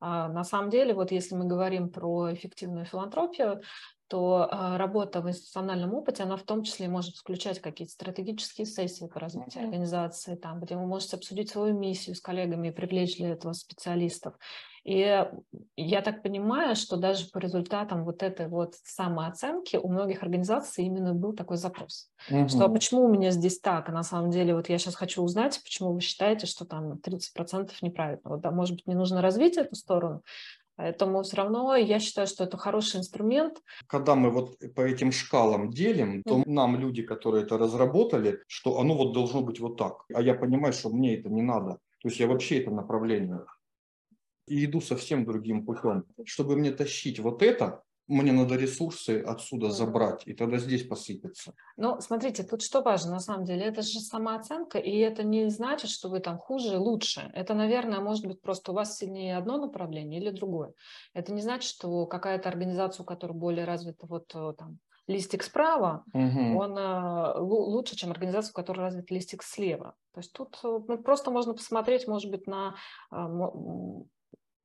А 0.00 0.28
на 0.28 0.44
самом 0.44 0.70
деле, 0.70 0.94
вот 0.94 1.12
если 1.12 1.36
мы 1.36 1.46
говорим 1.46 1.90
про 1.90 2.32
эффективную 2.34 2.86
филантропию, 2.86 3.62
то 4.08 4.48
а, 4.50 4.78
работа 4.78 5.20
в 5.20 5.28
институциональном 5.28 5.94
опыте, 5.94 6.22
она 6.22 6.36
в 6.36 6.42
том 6.42 6.62
числе 6.62 6.88
может 6.88 7.16
включать 7.16 7.60
какие-то 7.60 7.92
стратегические 7.92 8.66
сессии 8.66 9.06
по 9.06 9.20
развитию 9.20 9.64
организации, 9.64 10.34
там, 10.34 10.60
где 10.60 10.76
вы 10.76 10.86
можете 10.86 11.16
обсудить 11.16 11.50
свою 11.50 11.78
миссию 11.78 12.16
с 12.16 12.20
коллегами 12.20 12.68
и 12.68 12.72
привлечь 12.72 13.18
для 13.18 13.30
этого 13.30 13.52
специалистов. 13.52 14.34
И 14.88 15.26
я 15.76 16.00
так 16.00 16.22
понимаю, 16.22 16.74
что 16.74 16.96
даже 16.96 17.28
по 17.28 17.36
результатам 17.36 18.04
вот 18.04 18.22
этой 18.22 18.48
вот 18.48 18.74
самооценки 18.84 19.76
у 19.76 19.86
многих 19.88 20.22
организаций 20.22 20.84
именно 20.84 21.12
был 21.12 21.34
такой 21.34 21.58
запрос. 21.58 22.10
Что 22.48 22.64
а 22.64 22.68
почему 22.70 23.04
у 23.04 23.08
меня 23.08 23.30
здесь 23.30 23.60
так? 23.60 23.90
А 23.90 23.92
на 23.92 24.02
самом 24.02 24.30
деле 24.30 24.54
вот 24.54 24.70
я 24.70 24.78
сейчас 24.78 24.94
хочу 24.94 25.22
узнать, 25.22 25.60
почему 25.62 25.92
вы 25.92 26.00
считаете, 26.00 26.46
что 26.46 26.64
там 26.64 26.94
30% 26.94 27.70
неправильно. 27.82 28.22
Вот, 28.24 28.40
да, 28.40 28.50
может 28.50 28.76
быть, 28.76 28.86
не 28.86 28.94
нужно 28.94 29.20
развить 29.20 29.58
эту 29.58 29.74
сторону, 29.74 30.22
поэтому 30.78 31.22
все 31.22 31.36
равно 31.36 31.76
я 31.76 32.00
считаю, 32.00 32.26
что 32.26 32.44
это 32.44 32.56
хороший 32.56 33.00
инструмент. 33.00 33.62
Когда 33.86 34.14
мы 34.14 34.30
вот 34.30 34.58
по 34.74 34.82
этим 34.82 35.12
шкалам 35.12 35.70
делим, 35.70 36.22
то 36.24 36.38
Мгм. 36.38 36.44
нам 36.46 36.76
люди, 36.78 37.02
которые 37.02 37.44
это 37.44 37.58
разработали, 37.58 38.42
что 38.46 38.78
оно 38.80 38.96
вот 38.96 39.12
должно 39.12 39.42
быть 39.42 39.60
вот 39.60 39.76
так. 39.76 40.04
А 40.14 40.22
я 40.22 40.34
понимаю, 40.34 40.72
что 40.72 40.90
мне 40.90 41.16
это 41.18 41.28
не 41.28 41.42
надо. 41.42 41.80
То 42.02 42.08
есть 42.08 42.20
я 42.20 42.26
вообще 42.28 42.60
это 42.60 42.70
направление. 42.70 43.40
И 44.46 44.64
иду 44.64 44.80
совсем 44.80 45.24
другим 45.26 45.66
путем. 45.66 46.04
Чтобы 46.24 46.56
мне 46.56 46.72
тащить 46.72 47.20
вот 47.20 47.42
это, 47.42 47.84
мне 48.08 48.32
надо 48.32 48.56
ресурсы 48.56 49.22
отсюда 49.26 49.70
забрать, 49.70 50.22
и 50.26 50.32
тогда 50.32 50.58
здесь 50.58 50.86
посыпется. 50.86 51.54
Но 51.76 52.00
смотрите, 52.00 52.42
тут 52.42 52.62
что 52.62 52.82
важно 52.82 53.12
на 53.12 53.20
самом 53.20 53.44
деле, 53.44 53.66
это 53.66 53.82
же 53.82 54.00
самооценка, 54.00 54.78
и 54.78 54.96
это 54.98 55.22
не 55.22 55.50
значит, 55.50 55.90
что 55.90 56.08
вы 56.08 56.20
там 56.20 56.38
хуже, 56.38 56.78
лучше. 56.78 57.30
Это, 57.34 57.54
наверное, 57.54 58.00
может 58.00 58.26
быть 58.26 58.40
просто 58.40 58.72
у 58.72 58.74
вас 58.74 58.96
сильнее 58.96 59.36
одно 59.36 59.58
направление 59.58 60.20
или 60.20 60.30
другое. 60.30 60.72
Это 61.14 61.32
не 61.32 61.42
значит, 61.42 61.70
что 61.70 62.06
какая-то 62.06 62.48
организация, 62.48 63.02
у 63.04 63.06
которой 63.06 63.32
более 63.32 63.64
развита 63.66 64.06
вот 64.06 64.34
э, 64.34 64.54
там 64.58 64.78
листик 65.06 65.42
справа, 65.42 66.04
Мгм. 66.12 66.56
он 66.56 66.76
э, 66.78 67.38
лу- 67.38 67.66
лучше, 67.66 67.96
чем 67.96 68.10
организация, 68.10 68.50
у 68.50 68.54
которой 68.54 68.80
развит 68.80 69.10
листик 69.10 69.42
слева. 69.42 69.94
То 70.12 70.20
есть 70.20 70.32
тут 70.32 70.58
э, 70.64 70.80
ну, 70.88 70.98
просто 70.98 71.30
можно 71.30 71.54
посмотреть, 71.54 72.08
может 72.08 72.30
быть, 72.30 72.46
на, 72.46 72.74
э, 73.12 73.16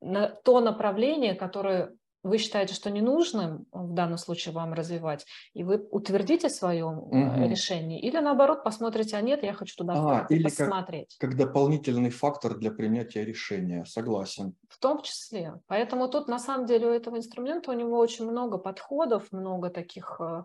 на 0.01 0.27
то 0.29 0.59
направление, 0.59 1.33
которое 1.33 1.95
вы 2.23 2.37
считаете, 2.37 2.73
что 2.73 2.89
не 2.89 3.01
нужно 3.01 3.63
в 3.71 3.93
данном 3.93 4.17
случае 4.17 4.53
вам 4.53 4.73
развивать, 4.73 5.25
и 5.53 5.63
вы 5.63 5.85
утвердите 5.91 6.49
свое 6.49 6.85
угу. 6.85 7.47
решение, 7.47 7.99
или 7.99 8.17
наоборот 8.17 8.63
посмотрите, 8.63 9.17
а 9.17 9.21
нет, 9.21 9.43
я 9.43 9.53
хочу 9.53 9.75
туда 9.75 9.93
а, 9.95 10.25
или 10.29 10.43
посмотреть. 10.43 11.15
Как, 11.19 11.31
как 11.31 11.37
дополнительный 11.39 12.09
фактор 12.09 12.57
для 12.57 12.71
принятия 12.71 13.25
решения, 13.25 13.85
согласен. 13.85 14.55
В 14.69 14.79
том 14.79 15.01
числе. 15.01 15.61
Поэтому 15.67 16.07
тут 16.07 16.27
на 16.27 16.39
самом 16.39 16.65
деле 16.65 16.87
у 16.87 16.91
этого 16.91 17.17
инструмента 17.17 17.71
у 17.71 17.73
него 17.73 17.97
очень 17.97 18.29
много 18.29 18.57
подходов, 18.57 19.31
много 19.31 19.69
таких 19.69 20.17
э, 20.19 20.43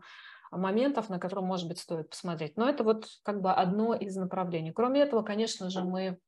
моментов, 0.50 1.08
на 1.08 1.18
которые, 1.18 1.44
может 1.44 1.68
быть, 1.68 1.78
стоит 1.78 2.10
посмотреть. 2.10 2.56
Но 2.56 2.68
это 2.68 2.82
вот 2.82 3.06
как 3.22 3.40
бы 3.40 3.52
одно 3.52 3.94
из 3.94 4.16
направлений. 4.16 4.72
Кроме 4.72 5.00
этого, 5.00 5.22
конечно 5.22 5.70
же, 5.70 5.84
мы 5.84 6.18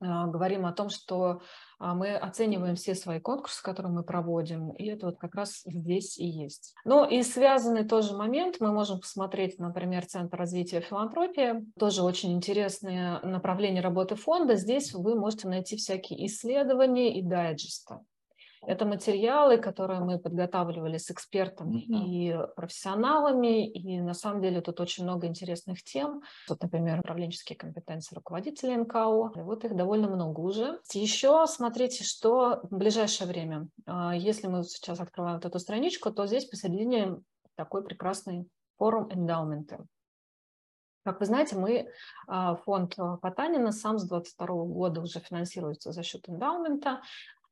говорим 0.00 0.66
о 0.66 0.72
том, 0.72 0.90
что 0.90 1.40
а, 1.78 1.94
мы 1.94 2.14
оцениваем 2.16 2.76
все 2.76 2.94
свои 2.94 3.20
конкурсы, 3.20 3.62
которые 3.62 3.92
мы 3.92 4.02
проводим, 4.02 4.70
и 4.70 4.86
это 4.86 5.06
вот 5.06 5.18
как 5.18 5.34
раз 5.34 5.62
здесь 5.64 6.18
и 6.18 6.26
есть. 6.26 6.74
Ну 6.84 7.08
и 7.08 7.22
связанный 7.22 7.84
тоже 7.84 8.16
момент, 8.16 8.56
мы 8.60 8.72
можем 8.72 9.00
посмотреть, 9.00 9.58
например, 9.58 10.06
Центр 10.06 10.36
развития 10.36 10.80
филантропии, 10.80 11.64
тоже 11.78 12.02
очень 12.02 12.32
интересное 12.32 13.20
направление 13.22 13.82
работы 13.82 14.16
фонда. 14.16 14.56
Здесь 14.56 14.92
вы 14.92 15.14
можете 15.14 15.48
найти 15.48 15.76
всякие 15.76 16.26
исследования 16.26 17.18
и 17.18 17.22
дайджесты. 17.22 17.98
Это 18.68 18.84
материалы, 18.84 19.56
которые 19.56 20.00
мы 20.00 20.18
подготавливали 20.18 20.98
с 20.98 21.10
экспертами 21.10 21.76
mm-hmm. 21.76 22.04
и 22.04 22.54
профессионалами, 22.54 23.66
и 23.66 23.98
на 23.98 24.12
самом 24.12 24.42
деле 24.42 24.60
тут 24.60 24.78
очень 24.78 25.04
много 25.04 25.26
интересных 25.26 25.82
тем. 25.82 26.20
Вот, 26.50 26.62
например, 26.62 27.00
управленческие 27.00 27.56
компетенции 27.56 28.14
руководителей 28.14 28.76
НКО. 28.76 29.32
И 29.36 29.40
вот 29.40 29.64
их 29.64 29.74
довольно 29.74 30.08
много 30.08 30.40
уже. 30.40 30.80
Еще 30.92 31.46
смотрите, 31.46 32.04
что 32.04 32.60
в 32.64 32.76
ближайшее 32.76 33.26
время, 33.26 33.68
а, 33.86 34.14
если 34.14 34.48
мы 34.48 34.62
сейчас 34.64 35.00
открываем 35.00 35.36
вот 35.36 35.46
эту 35.46 35.58
страничку, 35.58 36.12
то 36.12 36.26
здесь 36.26 36.44
посередине 36.44 37.16
такой 37.54 37.82
прекрасный 37.82 38.46
форум 38.76 39.10
эндаумента. 39.10 39.86
Как 41.06 41.20
вы 41.20 41.24
знаете, 41.24 41.56
мы, 41.56 41.88
а, 42.26 42.56
фонд 42.56 42.96
Потанина 43.22 43.72
сам 43.72 43.98
с 43.98 44.06
2022 44.06 44.46
года 44.66 45.00
уже 45.00 45.20
финансируется 45.20 45.90
за 45.90 46.02
счет 46.02 46.28
эндаумента 46.28 47.00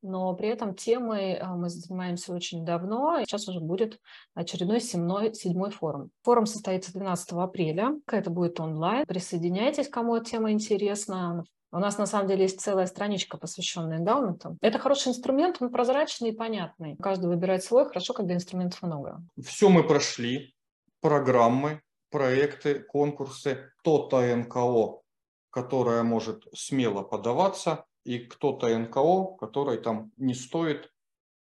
но 0.07 0.33
при 0.35 0.49
этом 0.49 0.75
темой 0.75 1.33
э, 1.33 1.47
мы 1.47 1.69
занимаемся 1.69 2.33
очень 2.33 2.65
давно. 2.65 3.19
Сейчас 3.21 3.49
уже 3.49 3.61
будет 3.61 4.01
очередной 4.35 4.81
седьмой, 4.81 5.35
седьмой 5.35 5.71
форум. 5.71 6.11
Форум 6.23 6.47
состоится 6.47 6.93
12 6.93 7.33
апреля. 7.33 7.95
Это 8.07 8.31
будет 8.31 8.61
онлайн. 8.61 9.05
Присоединяйтесь, 9.07 9.89
кому 9.89 10.19
тема 10.21 10.53
интересна. 10.53 11.45
У 11.73 11.79
нас 11.79 11.99
на 11.99 12.07
самом 12.07 12.29
деле 12.29 12.43
есть 12.43 12.61
целая 12.61 12.87
страничка, 12.87 13.37
посвященная 13.37 13.99
эндаументу. 13.99 14.57
Это 14.63 14.79
хороший 14.79 15.09
инструмент, 15.09 15.57
он 15.61 15.71
прозрачный 15.71 16.31
и 16.31 16.37
понятный. 16.37 16.97
Каждый 16.97 17.27
выбирает 17.27 17.65
свой, 17.65 17.87
хорошо, 17.87 18.15
когда 18.15 18.35
инструментов 18.35 18.83
много. 18.83 19.21
Все 19.45 19.69
мы 19.69 19.83
прошли, 19.83 20.55
программы, 21.01 21.83
проекты, 22.11 22.81
конкурсы, 22.81 23.73
то-то 23.83 24.23
НКО, 24.37 25.03
которое 25.51 26.03
может 26.03 26.45
смело 26.55 27.03
подаваться, 27.03 27.85
и 28.07 28.21
кто-то 28.21 28.69
НКО, 28.79 29.37
который 29.37 29.79
там 29.79 30.13
не 30.17 30.35
стоит, 30.35 30.93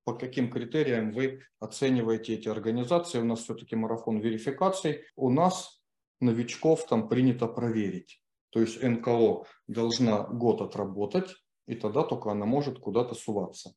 по 0.04 0.14
каким 0.14 0.50
критериям 0.50 1.12
вы 1.12 1.40
оцениваете 1.58 2.34
эти 2.34 2.48
организации. 2.48 3.18
У 3.18 3.24
нас 3.24 3.40
все-таки 3.40 3.76
марафон 3.76 4.20
верификаций. 4.20 5.02
У 5.16 5.30
нас 5.30 5.82
новичков 6.20 6.86
там 6.86 7.08
принято 7.08 7.48
проверить. 7.48 8.22
То 8.50 8.60
есть 8.60 8.82
НКО 8.82 9.44
должна 9.66 10.22
год 10.22 10.60
отработать, 10.60 11.34
и 11.66 11.74
тогда 11.74 12.02
только 12.02 12.30
она 12.30 12.46
может 12.46 12.78
куда-то 12.78 13.14
суваться. 13.14 13.74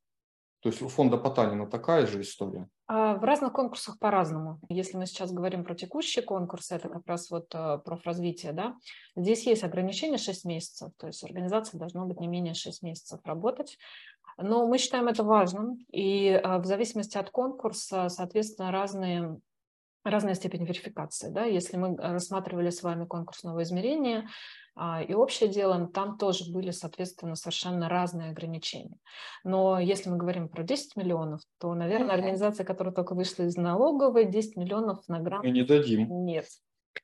То 0.62 0.70
есть 0.70 0.82
у 0.82 0.88
фонда 0.88 1.18
Потанина 1.18 1.68
такая 1.68 2.08
же 2.08 2.22
история? 2.22 2.68
А, 2.88 3.16
в 3.16 3.24
разных 3.24 3.54
конкурсах 3.54 4.00
по-разному. 4.00 4.60
Если 4.70 4.98
мы 4.98 5.06
сейчас 5.06 5.32
говорим 5.32 5.64
про 5.64 5.76
текущие 5.76 6.24
конкурсы, 6.24 6.76
это 6.76 6.90
как 6.90 7.06
раз 7.08 7.30
вот 7.30 7.54
э, 7.54 7.80
профразвитие, 7.84 8.52
да, 8.52 8.76
здесь 9.16 9.46
есть 9.46 9.64
ограничение 9.64 10.18
6 10.18 10.46
месяцев, 10.46 10.92
то 10.98 11.08
есть 11.08 11.24
организация 11.24 11.80
должна 11.80 12.06
быть 12.06 12.20
не 12.20 12.28
менее 12.28 12.54
6 12.54 12.84
месяцев 12.84 13.20
работать. 13.24 13.78
Но 14.38 14.68
мы 14.68 14.78
считаем 14.78 15.08
это 15.08 15.24
важным, 15.24 15.78
и 15.92 16.28
э, 16.28 16.58
в 16.60 16.66
зависимости 16.66 17.18
от 17.18 17.30
конкурса, 17.30 18.10
соответственно, 18.10 18.72
разные 18.72 19.40
разная 20.06 20.36
степень 20.36 20.66
верификации. 20.66 21.30
Да? 21.30 21.44
Если 21.44 21.78
мы 21.78 21.96
э, 21.96 22.14
рассматривали 22.14 22.70
с 22.70 22.84
вами 22.84 23.06
конкурс 23.06 23.44
нового 23.44 23.64
измерения, 23.64 24.30
а, 24.78 25.02
и 25.02 25.14
общее 25.14 25.50
дело, 25.50 25.88
там 25.88 26.18
тоже 26.18 26.52
были, 26.52 26.72
соответственно, 26.72 27.36
совершенно 27.36 27.90
разные 27.90 28.32
ограничения. 28.32 28.98
Но 29.44 29.80
если 29.80 30.10
мы 30.10 30.18
говорим 30.18 30.50
про 30.50 30.64
10 30.64 30.96
миллионов, 30.98 31.42
то, 31.60 31.74
наверное, 31.74 32.14
организация, 32.14 32.66
которая 32.66 32.94
только 32.94 33.16
вышла 33.16 33.44
из 33.44 33.56
налоговой, 33.56 34.26
10 34.26 34.58
миллионов 34.58 35.00
на 35.08 35.20
грант... 35.20 35.44
Мы 35.44 35.52
не 35.52 35.64
дадим. 35.64 36.26
Нет. 36.26 36.46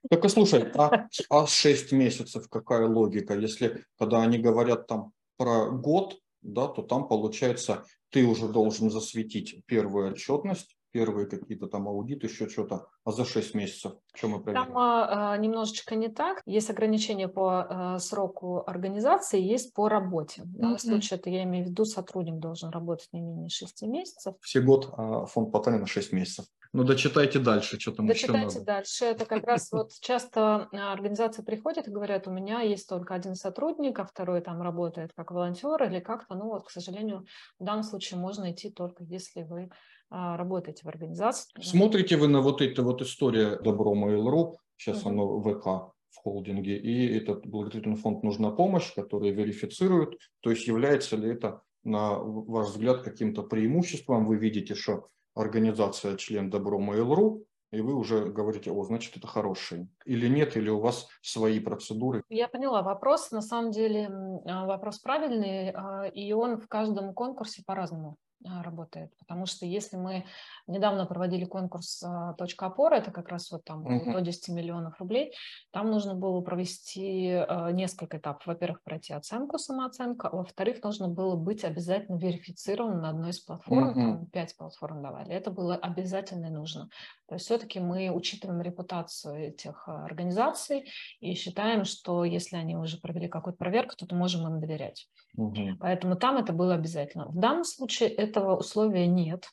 Только 0.09 0.29
слушай, 0.29 0.69
а, 0.75 1.07
а 1.29 1.47
6 1.47 1.91
месяцев 1.93 2.49
какая 2.49 2.87
логика? 2.87 3.35
Если, 3.35 3.85
когда 3.97 4.21
они 4.21 4.37
говорят 4.37 4.87
там 4.87 5.13
про 5.37 5.71
год, 5.71 6.19
да, 6.41 6.67
то 6.67 6.81
там 6.81 7.07
получается, 7.07 7.85
ты 8.09 8.25
уже 8.25 8.47
должен 8.47 8.89
засветить 8.89 9.63
первую 9.65 10.11
отчетность, 10.11 10.75
первые 10.91 11.27
какие-то 11.27 11.67
там 11.67 11.87
аудиты, 11.87 12.27
еще 12.27 12.47
что-то, 12.47 12.87
а 13.03 13.11
за 13.11 13.25
6 13.25 13.55
месяцев 13.55 13.93
что 14.13 14.27
мы 14.27 14.41
проверяем? 14.41 14.67
Там 14.67 14.77
а, 14.77 15.37
немножечко 15.37 15.95
не 15.95 16.09
так. 16.09 16.41
Есть 16.45 16.69
ограничения 16.69 17.27
по 17.27 17.65
а, 17.67 17.99
сроку 17.99 18.63
организации, 18.67 19.41
есть 19.41 19.73
по 19.73 19.87
работе. 19.87 20.43
В 20.43 20.57
данном 20.57 20.75
mm-hmm. 20.75 20.79
случае 20.79 21.19
это 21.19 21.29
я 21.29 21.43
имею 21.43 21.65
в 21.65 21.69
виду, 21.69 21.85
сотрудник 21.85 22.39
должен 22.39 22.69
работать 22.69 23.07
не 23.13 23.21
менее 23.21 23.49
6 23.49 23.83
месяцев. 23.83 24.35
Все 24.41 24.61
год 24.61 24.93
а 24.97 25.25
фонд 25.25 25.51
Потанина 25.51 25.87
6 25.87 26.11
месяцев. 26.11 26.45
Ну, 26.73 26.85
дочитайте 26.85 27.39
дальше, 27.39 27.77
что 27.79 27.91
там 27.91 28.07
дочитайте 28.07 28.47
еще 28.47 28.59
надо. 28.59 28.65
дальше. 28.65 29.05
Это 29.05 29.25
как 29.25 29.43
раз 29.45 29.71
вот 29.73 29.91
часто 29.99 30.69
организации 30.71 31.41
приходят 31.41 31.87
и 31.87 31.91
говорят, 31.91 32.27
у 32.27 32.31
меня 32.31 32.61
есть 32.61 32.87
только 32.87 33.13
один 33.13 33.35
сотрудник, 33.35 33.99
а 33.99 34.05
второй 34.05 34.39
там 34.39 34.61
работает 34.61 35.11
как 35.13 35.31
волонтер 35.31 35.83
или 35.83 35.99
как-то. 35.99 36.35
Ну 36.35 36.45
вот, 36.45 36.65
к 36.65 36.69
сожалению, 36.69 37.25
в 37.59 37.63
данном 37.65 37.83
случае 37.83 38.19
можно 38.19 38.51
идти 38.51 38.69
только 38.69 39.03
если 39.03 39.43
вы 39.43 39.69
работаете 40.11 40.83
в 40.83 40.89
организации. 40.89 41.49
Смотрите 41.61 42.17
вы 42.17 42.27
на 42.27 42.41
вот 42.41 42.61
эту 42.61 42.83
вот 42.83 43.01
историю 43.01 43.61
Добро 43.63 43.95
Mail.ru, 43.95 44.55
сейчас 44.77 45.01
угу. 45.01 45.09
оно 45.09 45.41
ВК 45.41 45.93
в 46.09 46.17
холдинге, 46.17 46.77
и 46.77 47.17
этот 47.17 47.47
благотворительный 47.47 47.95
фонд 47.95 48.23
«Нужна 48.23 48.51
помощь», 48.51 48.93
который 48.93 49.31
верифицирует, 49.31 50.19
то 50.41 50.49
есть 50.49 50.67
является 50.67 51.15
ли 51.15 51.31
это, 51.31 51.61
на 51.83 52.15
ваш 52.19 52.67
взгляд, 52.67 53.01
каким-то 53.01 53.43
преимуществом, 53.43 54.25
вы 54.25 54.35
видите, 54.35 54.75
что 54.75 55.07
организация 55.35 56.17
член 56.17 56.49
Добро 56.49 56.79
Mail.ru, 56.79 57.43
и 57.71 57.79
вы 57.79 57.95
уже 57.95 58.25
говорите, 58.25 58.69
о, 58.71 58.83
значит, 58.83 59.15
это 59.15 59.27
хороший. 59.27 59.87
Или 60.03 60.27
нет, 60.27 60.57
или 60.57 60.69
у 60.69 60.81
вас 60.81 61.07
свои 61.21 61.59
процедуры? 61.61 62.21
Я 62.27 62.49
поняла 62.49 62.81
вопрос. 62.81 63.31
На 63.31 63.41
самом 63.41 63.71
деле 63.71 64.09
а, 64.45 64.65
вопрос 64.65 64.99
правильный, 64.99 65.71
а, 65.71 66.05
и 66.07 66.33
он 66.33 66.59
в 66.59 66.67
каждом 66.67 67.13
конкурсе 67.13 67.63
по-разному. 67.65 68.17
А, 68.43 68.63
работает. 68.63 69.11
Потому 69.19 69.45
что 69.45 69.67
если 69.67 69.97
мы 69.97 70.25
недавно 70.65 71.05
проводили 71.05 71.45
конкурс 71.45 72.01
а, 72.03 72.33
«Точка 72.33 72.67
опоры», 72.67 72.97
это 72.97 73.11
как 73.11 73.29
раз 73.29 73.51
вот 73.51 73.63
там 73.63 73.85
uh-huh. 73.85 74.13
до 74.13 74.21
10 74.21 74.49
миллионов 74.49 74.99
рублей, 74.99 75.33
там 75.71 75.91
нужно 75.91 76.15
было 76.15 76.41
провести 76.41 77.33
а, 77.33 77.71
несколько 77.71 78.17
этапов. 78.17 78.47
Во-первых, 78.47 78.81
пройти 78.81 79.13
оценку, 79.13 79.59
самооценку, 79.59 80.27
а 80.27 80.35
во-вторых, 80.37 80.81
нужно 80.83 81.07
было 81.07 81.35
быть 81.35 81.63
обязательно 81.63 82.17
верифицирован 82.17 82.99
на 82.99 83.09
одной 83.09 83.29
из 83.29 83.39
платформ, 83.41 83.89
uh-huh. 83.89 83.93
там 83.93 84.25
5 84.25 84.57
платформ 84.57 85.03
давали. 85.03 85.33
Это 85.33 85.51
было 85.51 85.75
обязательно 85.75 86.47
и 86.47 86.51
нужно. 86.51 86.89
То 87.27 87.35
есть 87.35 87.45
все-таки 87.45 87.79
мы 87.79 88.09
учитываем 88.09 88.61
репутацию 88.61 89.49
этих 89.49 89.87
организаций 89.87 90.85
и 91.19 91.35
считаем, 91.35 91.85
что 91.85 92.25
если 92.25 92.55
они 92.55 92.75
уже 92.75 92.97
провели 92.97 93.27
какую-то 93.27 93.57
проверку, 93.57 93.95
то 93.95 94.07
мы 94.09 94.17
можем 94.17 94.47
им 94.47 94.59
доверять. 94.59 95.07
Угу. 95.37 95.77
Поэтому 95.79 96.15
там 96.15 96.37
это 96.37 96.53
было 96.53 96.73
обязательно. 96.73 97.27
В 97.27 97.39
данном 97.39 97.63
случае 97.63 98.09
этого 98.31 98.57
условия 98.57 99.07
нет. 99.07 99.45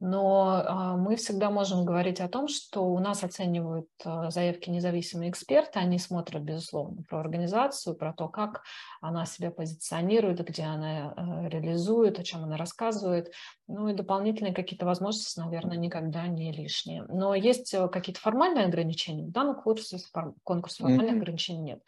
Но 0.00 0.62
а, 0.64 0.96
мы 0.96 1.16
всегда 1.16 1.50
можем 1.50 1.84
говорить 1.84 2.20
о 2.20 2.28
том, 2.28 2.48
что 2.48 2.84
у 2.84 2.98
нас 2.98 3.24
оценивают 3.24 3.88
а, 4.04 4.30
заявки 4.30 4.70
независимые 4.70 5.30
эксперты, 5.30 5.78
они 5.78 5.98
смотрят, 5.98 6.42
безусловно, 6.42 7.02
про 7.08 7.20
организацию, 7.20 7.96
про 7.96 8.12
то, 8.12 8.28
как 8.28 8.62
она 9.00 9.26
себя 9.26 9.50
позиционирует, 9.50 10.44
где 10.46 10.64
она 10.64 11.12
а, 11.16 11.48
реализует, 11.48 12.18
о 12.18 12.24
чем 12.24 12.44
она 12.44 12.56
рассказывает. 12.56 13.32
Ну 13.68 13.88
и 13.88 13.94
дополнительные 13.94 14.54
какие-то 14.54 14.86
возможности, 14.86 15.38
наверное, 15.38 15.76
никогда 15.76 16.26
не 16.26 16.52
лишние. 16.52 17.04
Но 17.08 17.34
есть 17.34 17.74
какие-то 17.90 18.20
формальные 18.20 18.66
ограничения. 18.66 19.24
В 19.24 19.30
данном 19.30 19.54
конкурсе, 19.54 19.98
конкурсе 20.42 20.82
формальных 20.82 21.14
mm-hmm. 21.14 21.18
ограничений 21.18 21.60
нет. 21.60 21.82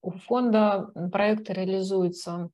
У 0.00 0.10
фонда 0.12 0.90
проекты 1.12 1.52
реализуются 1.52 2.50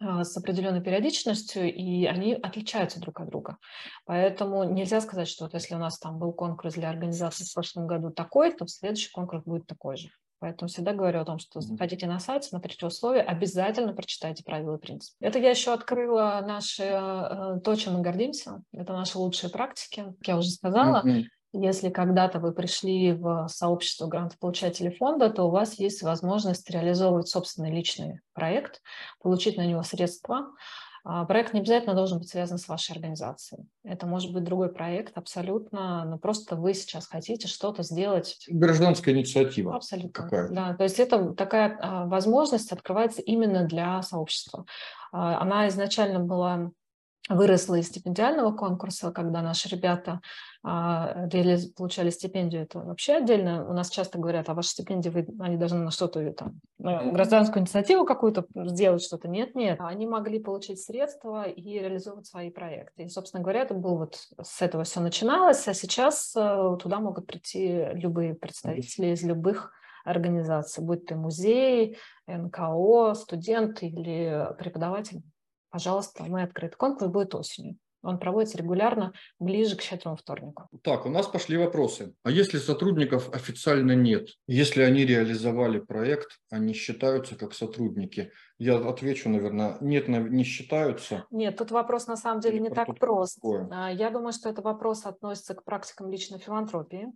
с 0.00 0.36
определенной 0.36 0.82
периодичностью, 0.82 1.72
и 1.72 2.04
они 2.04 2.34
отличаются 2.34 3.00
друг 3.00 3.20
от 3.20 3.28
друга. 3.28 3.58
Поэтому 4.04 4.64
нельзя 4.64 5.00
сказать, 5.00 5.28
что 5.28 5.44
вот 5.44 5.54
если 5.54 5.74
у 5.74 5.78
нас 5.78 5.98
там 5.98 6.18
был 6.18 6.32
конкурс 6.32 6.74
для 6.74 6.90
организации 6.90 7.44
в 7.44 7.54
прошлом 7.54 7.86
году 7.86 8.10
такой, 8.10 8.52
то 8.52 8.66
в 8.66 8.70
следующий 8.70 9.10
конкурс 9.10 9.42
будет 9.44 9.66
такой 9.66 9.96
же. 9.96 10.10
Поэтому 10.38 10.68
всегда 10.68 10.92
говорю 10.92 11.20
о 11.20 11.24
том, 11.24 11.38
что 11.38 11.60
заходите 11.60 12.06
на 12.06 12.18
сайт, 12.18 12.44
смотрите 12.44 12.84
условия, 12.86 13.22
обязательно 13.22 13.94
прочитайте 13.94 14.44
правила 14.44 14.76
и 14.76 14.80
принципы. 14.80 15.16
Это 15.20 15.38
я 15.38 15.50
еще 15.50 15.72
открыла 15.72 16.44
наши, 16.46 16.82
э, 16.82 17.60
то, 17.64 17.74
чем 17.74 17.94
мы 17.94 18.02
гордимся. 18.02 18.62
Это 18.72 18.92
наши 18.92 19.16
лучшие 19.16 19.50
практики. 19.50 20.04
Как 20.18 20.28
я 20.28 20.36
уже 20.36 20.50
сказала, 20.50 21.02
mm-hmm. 21.02 21.24
Если 21.60 21.90
когда-то 21.90 22.40
вы 22.40 22.52
пришли 22.52 23.12
в 23.12 23.48
сообщество 23.48 24.06
грантополучателей 24.06 24.94
фонда, 24.94 25.30
то 25.30 25.44
у 25.44 25.50
вас 25.50 25.78
есть 25.78 26.02
возможность 26.02 26.68
реализовывать 26.70 27.28
собственный 27.28 27.70
личный 27.70 28.20
проект, 28.32 28.82
получить 29.20 29.56
на 29.56 29.66
него 29.66 29.82
средства, 29.82 30.52
а, 31.08 31.24
проект 31.24 31.54
не 31.54 31.60
обязательно 31.60 31.94
должен 31.94 32.18
быть 32.18 32.28
связан 32.28 32.58
с 32.58 32.66
вашей 32.66 32.90
организацией. 32.90 33.68
Это 33.84 34.06
может 34.06 34.32
быть 34.32 34.42
другой 34.42 34.72
проект 34.72 35.16
абсолютно, 35.16 36.04
но 36.04 36.18
просто 36.18 36.56
вы 36.56 36.74
сейчас 36.74 37.06
хотите 37.06 37.46
что-то 37.46 37.84
сделать. 37.84 38.44
Гражданская 38.48 39.14
инициатива. 39.14 39.76
Абсолютно. 39.76 40.24
Какая-то. 40.24 40.52
Да, 40.52 40.74
то 40.74 40.82
есть 40.82 40.98
это 40.98 41.32
такая 41.34 41.78
а, 41.80 42.06
возможность 42.06 42.72
открывается 42.72 43.22
именно 43.22 43.64
для 43.68 44.02
сообщества. 44.02 44.66
А, 45.12 45.40
она 45.40 45.68
изначально 45.68 46.18
была 46.18 46.72
выросла 47.28 47.76
из 47.76 47.88
стипендиального 47.88 48.52
конкурса, 48.52 49.10
когда 49.10 49.42
наши 49.42 49.68
ребята 49.68 50.20
а, 50.62 51.28
получали 51.76 52.10
стипендию, 52.10 52.62
это 52.62 52.80
вообще 52.80 53.14
отдельно. 53.14 53.68
У 53.68 53.72
нас 53.72 53.90
часто 53.90 54.18
говорят, 54.18 54.48
а 54.48 54.54
ваши 54.54 54.70
стипендии, 54.70 55.08
вы, 55.08 55.26
они 55.40 55.56
должны 55.56 55.78
на 55.78 55.90
что-то 55.90 56.32
там, 56.32 56.60
на 56.78 57.10
гражданскую 57.12 57.62
инициативу 57.62 58.04
какую-то 58.04 58.46
сделать, 58.54 59.02
что-то. 59.02 59.28
Нет, 59.28 59.54
нет. 59.54 59.78
Они 59.80 60.06
могли 60.06 60.38
получить 60.38 60.80
средства 60.80 61.44
и 61.44 61.78
реализовывать 61.78 62.26
свои 62.26 62.50
проекты. 62.50 63.04
И, 63.04 63.08
собственно 63.08 63.42
говоря, 63.42 63.62
это 63.62 63.74
был 63.74 63.98
вот 63.98 64.18
с 64.40 64.62
этого 64.62 64.84
все 64.84 65.00
начиналось, 65.00 65.66
а 65.66 65.74
сейчас 65.74 66.32
э, 66.36 66.76
туда 66.80 67.00
могут 67.00 67.26
прийти 67.26 67.86
любые 67.92 68.34
представители 68.34 69.08
из 69.08 69.22
любых 69.22 69.72
организаций, 70.04 70.84
будь 70.84 71.06
то 71.06 71.16
музей, 71.16 71.98
НКО, 72.28 73.14
студент 73.14 73.82
или 73.82 74.48
преподаватель 74.58 75.22
пожалуйста, 75.70 76.24
мы 76.24 76.42
открыты. 76.42 76.76
Конкурс 76.76 77.10
будет 77.10 77.34
осенью. 77.34 77.76
Он 78.02 78.20
проводится 78.20 78.56
регулярно, 78.58 79.12
ближе 79.40 79.74
к 79.74 79.82
щедрому 79.82 80.16
вторнику. 80.16 80.68
Так, 80.82 81.06
у 81.06 81.08
нас 81.08 81.26
пошли 81.26 81.56
вопросы. 81.56 82.14
А 82.22 82.30
если 82.30 82.58
сотрудников 82.58 83.34
официально 83.34 83.92
нет? 83.96 84.28
Если 84.46 84.82
они 84.82 85.04
реализовали 85.04 85.80
проект, 85.80 86.38
они 86.48 86.72
считаются 86.72 87.34
как 87.34 87.52
сотрудники? 87.52 88.30
Я 88.58 88.76
отвечу, 88.76 89.28
наверное, 89.28 89.76
нет, 89.80 90.06
не 90.06 90.44
считаются. 90.44 91.24
Нет, 91.32 91.56
тут 91.56 91.72
вопрос 91.72 92.06
на 92.06 92.16
самом 92.16 92.40
деле 92.40 92.56
Или 92.56 92.62
не 92.64 92.70
так 92.70 92.96
прост. 92.96 93.36
Такое? 93.36 93.90
Я 93.90 94.10
думаю, 94.10 94.32
что 94.32 94.50
этот 94.50 94.64
вопрос 94.64 95.04
относится 95.04 95.54
к 95.54 95.64
практикам 95.64 96.08
личной 96.08 96.38
филантропии. 96.38 97.08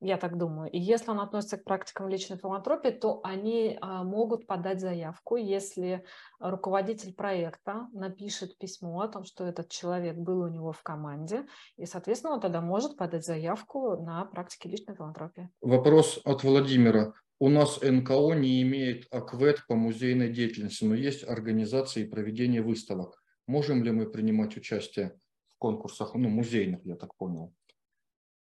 Я 0.00 0.16
так 0.16 0.38
думаю. 0.38 0.70
И 0.70 0.78
если 0.78 1.10
он 1.10 1.18
относится 1.18 1.56
к 1.56 1.64
практикам 1.64 2.08
личной 2.08 2.36
филантропии, 2.36 2.90
то 2.90 3.20
они 3.24 3.76
а, 3.80 4.04
могут 4.04 4.46
подать 4.46 4.80
заявку, 4.80 5.36
если 5.36 6.04
руководитель 6.38 7.12
проекта 7.12 7.88
напишет 7.92 8.56
письмо 8.58 9.00
о 9.00 9.08
том, 9.08 9.24
что 9.24 9.44
этот 9.44 9.70
человек 9.70 10.16
был 10.16 10.42
у 10.42 10.48
него 10.48 10.70
в 10.70 10.82
команде, 10.82 11.46
и, 11.76 11.84
соответственно, 11.84 12.34
он 12.34 12.40
тогда 12.40 12.60
может 12.60 12.96
подать 12.96 13.26
заявку 13.26 13.96
на 13.96 14.24
практике 14.24 14.68
личной 14.68 14.94
филантропии. 14.94 15.50
Вопрос 15.60 16.20
от 16.24 16.44
Владимира. 16.44 17.12
У 17.40 17.48
нас 17.48 17.80
НКО 17.80 18.34
не 18.34 18.62
имеет 18.62 19.06
АКВЭД 19.12 19.66
по 19.66 19.74
музейной 19.74 20.32
деятельности, 20.32 20.84
но 20.84 20.94
есть 20.94 21.28
организации 21.28 22.04
проведения 22.04 22.62
выставок. 22.62 23.22
Можем 23.46 23.82
ли 23.82 23.90
мы 23.90 24.10
принимать 24.10 24.56
участие 24.56 25.18
в 25.54 25.58
конкурсах, 25.58 26.14
ну, 26.14 26.28
музейных, 26.28 26.84
я 26.84 26.94
так 26.96 27.16
понял? 27.16 27.52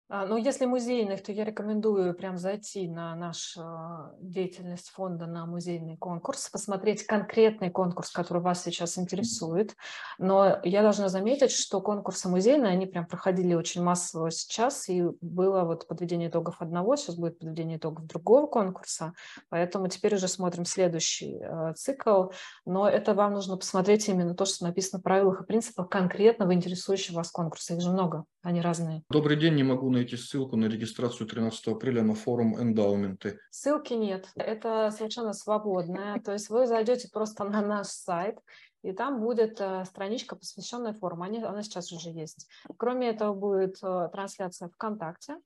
А, 0.09 0.25
ну, 0.25 0.37
если 0.37 0.67
музейных, 0.67 1.25
то 1.25 1.33
я 1.33 1.45
рекомендую 1.45 2.15
прям 2.15 2.39
зайти 2.39 2.87
на 2.87 3.17
нашу 3.17 3.61
а, 3.61 4.15
деятельность 4.21 4.91
фонда 4.91 5.27
на 5.27 5.47
музейный 5.47 5.97
конкурс, 5.97 6.49
посмотреть 6.49 7.05
конкретный 7.05 7.71
конкурс, 7.71 8.13
который 8.13 8.41
вас 8.41 8.63
сейчас 8.63 8.99
интересует. 8.99 9.75
Но 10.19 10.61
я 10.63 10.83
должна 10.83 11.09
заметить, 11.09 11.51
что 11.51 11.81
конкурсы 11.81 12.29
музейные, 12.29 12.73
они 12.73 12.87
прям 12.87 13.07
проходили 13.07 13.55
очень 13.55 13.83
массово 13.83 14.31
сейчас, 14.31 14.89
и 14.89 15.03
было 15.21 15.65
вот 15.65 15.89
подведение 15.89 16.29
итогов 16.29 16.63
одного, 16.63 16.95
сейчас 16.95 17.17
будет 17.17 17.41
подведение 17.41 17.79
итогов 17.79 18.07
другого 18.07 18.47
конкурса, 18.47 19.13
поэтому 19.49 19.89
теперь 19.89 20.15
уже 20.15 20.29
смотрим 20.29 20.67
следующий 20.67 21.41
э, 21.41 21.73
цикл. 21.75 22.27
Но 22.65 22.89
это 22.89 23.13
вам 23.13 23.33
нужно 23.33 23.57
посмотреть 23.57 24.09
именно 24.09 24.37
то, 24.37 24.45
что 24.45 24.67
написано 24.67 25.01
в 25.01 25.03
правилах 25.03 25.43
и 25.43 25.47
принципах 25.47 25.89
конкретного 25.89 26.55
интересующего 26.55 27.17
вас 27.17 27.33
конкурса. 27.33 27.75
Их 27.75 27.81
же 27.81 27.91
много, 27.91 28.25
они 28.43 28.61
разные. 28.61 29.03
Добрый 29.11 29.37
день, 29.37 29.57
не 29.57 29.65
могу 29.65 29.96
найти 29.97 30.17
ссылку 30.17 30.57
на 30.57 30.67
регистрацию 30.67 31.27
13 31.27 31.69
апреля 31.69 32.03
на 32.03 32.15
форум 32.15 32.61
эндаументы? 32.61 33.39
Ссылки 33.51 33.95
нет. 33.95 34.29
Это 34.37 34.91
совершенно 34.97 35.33
свободное. 35.33 36.21
То 36.21 36.33
есть 36.33 36.51
вы 36.51 36.67
зайдете 36.67 37.09
просто 37.13 37.45
на 37.45 37.61
наш 37.61 37.89
сайт, 37.89 38.39
и 38.83 38.93
там 38.93 39.21
будет 39.21 39.61
э, 39.61 39.85
страничка, 39.85 40.37
посвященная 40.37 40.93
форуму. 40.93 41.25
Она 41.25 41.63
сейчас 41.63 41.93
уже 41.93 42.11
есть. 42.11 42.47
Кроме 42.77 43.09
этого 43.09 43.35
будет 43.35 43.79
э, 43.83 44.09
трансляция 44.13 44.69
ВКонтакте, 44.69 45.37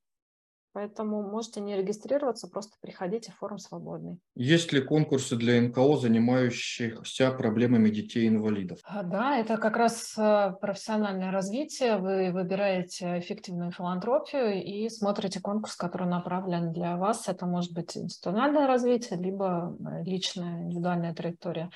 Поэтому 0.72 1.22
можете 1.22 1.60
не 1.60 1.76
регистрироваться, 1.76 2.46
просто 2.48 2.76
приходите, 2.80 3.32
форум 3.32 3.58
свободный. 3.58 4.18
Есть 4.36 4.72
ли 4.72 4.80
конкурсы 4.80 5.36
для 5.36 5.60
НКО, 5.60 5.96
занимающихся 5.96 7.32
проблемами 7.32 7.90
детей-инвалидов? 7.90 8.78
А, 8.84 9.02
да, 9.02 9.36
это 9.38 9.56
как 9.56 9.76
раз 9.76 10.14
э, 10.16 10.52
профессиональное 10.60 11.32
развитие. 11.32 11.96
Вы 11.96 12.30
выбираете 12.30 13.18
эффективную 13.18 13.72
филантропию 13.72 14.62
и 14.62 14.88
смотрите 14.88 15.40
конкурс, 15.40 15.74
который 15.74 16.06
направлен 16.06 16.72
для 16.72 16.96
вас. 16.96 17.28
Это 17.28 17.46
может 17.46 17.72
быть 17.72 17.96
институциональное 17.96 18.68
развитие, 18.68 19.18
либо 19.18 19.76
э, 19.80 20.04
личная, 20.04 20.62
индивидуальная 20.62 21.14
траектория. 21.14 21.70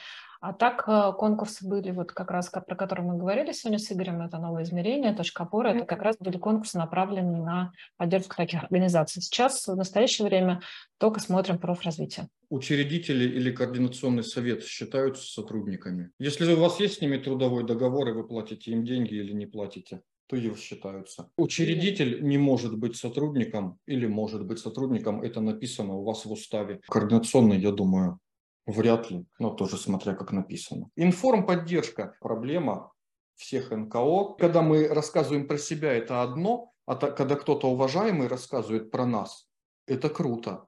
А 0.47 0.53
так 0.53 0.85
э, 0.87 1.13
конкурсы 1.19 1.67
были, 1.67 1.91
вот 1.91 2.13
как 2.13 2.31
раз 2.31 2.51
про 2.51 2.77
которые 2.77 3.07
мы 3.07 3.17
говорили 3.17 3.53
сегодня 3.53 3.79
с 3.79 3.91
Игорем, 3.91 4.21
это 4.21 4.37
новое 4.37 4.65
измерение, 4.65 5.15
точка 5.15 5.45
опоры, 5.45 5.71
это 5.71 5.87
как 5.87 6.03
раз 6.03 6.19
были 6.19 6.37
конкурсы, 6.37 6.77
направленные 6.77 7.43
на 7.43 7.73
поддержку 7.97 8.37
таких 8.37 8.63
организаций. 8.63 9.23
Сейчас, 9.23 9.67
в 9.67 9.75
настоящее 9.75 10.29
время, 10.29 10.61
только 10.99 11.21
смотрим 11.21 11.59
профразвитие. 11.59 12.29
Учредители 12.51 13.25
или 13.25 13.53
координационный 13.53 14.23
совет 14.23 14.63
считаются 14.63 15.25
сотрудниками? 15.25 16.11
Если 16.19 16.53
у 16.53 16.61
вас 16.61 16.79
есть 16.79 16.99
с 16.99 17.01
ними 17.01 17.17
трудовой 17.17 17.65
договор, 17.65 18.11
и 18.11 18.13
вы 18.13 18.29
платите 18.29 18.73
им 18.73 18.85
деньги 18.85 19.15
или 19.15 19.33
не 19.33 19.47
платите, 19.47 20.03
то 20.27 20.37
и 20.37 20.55
считаются. 20.57 21.31
Учредитель 21.39 22.23
не 22.23 22.37
может 22.37 22.77
быть 22.77 22.97
сотрудником 22.97 23.79
или 23.87 24.07
может 24.07 24.45
быть 24.45 24.59
сотрудником, 24.59 25.23
это 25.23 25.41
написано 25.41 25.95
у 25.95 26.05
вас 26.05 26.27
в 26.27 26.33
уставе. 26.33 26.81
Координационный, 26.87 27.59
я 27.59 27.73
думаю, 27.73 28.21
Вряд 28.67 29.11
ли, 29.11 29.27
но 29.39 29.51
тоже 29.51 29.77
смотря 29.77 30.15
как 30.15 30.33
написано. 30.33 30.91
Информ-поддержка– 30.97 32.17
проблема 32.21 32.93
всех 33.37 33.71
НКО. 33.71 34.37
Когда 34.39 34.63
мы 34.63 34.89
рассказываем 34.89 35.47
про 35.47 35.59
себя, 35.59 35.93
это 35.93 36.23
одно, 36.23 36.73
а 36.87 36.97
когда 36.97 37.37
кто-то 37.37 37.69
уважаемый 37.69 38.29
рассказывает 38.29 38.91
про 38.91 39.05
нас, 39.07 39.47
это 39.87 40.09
круто. 40.09 40.67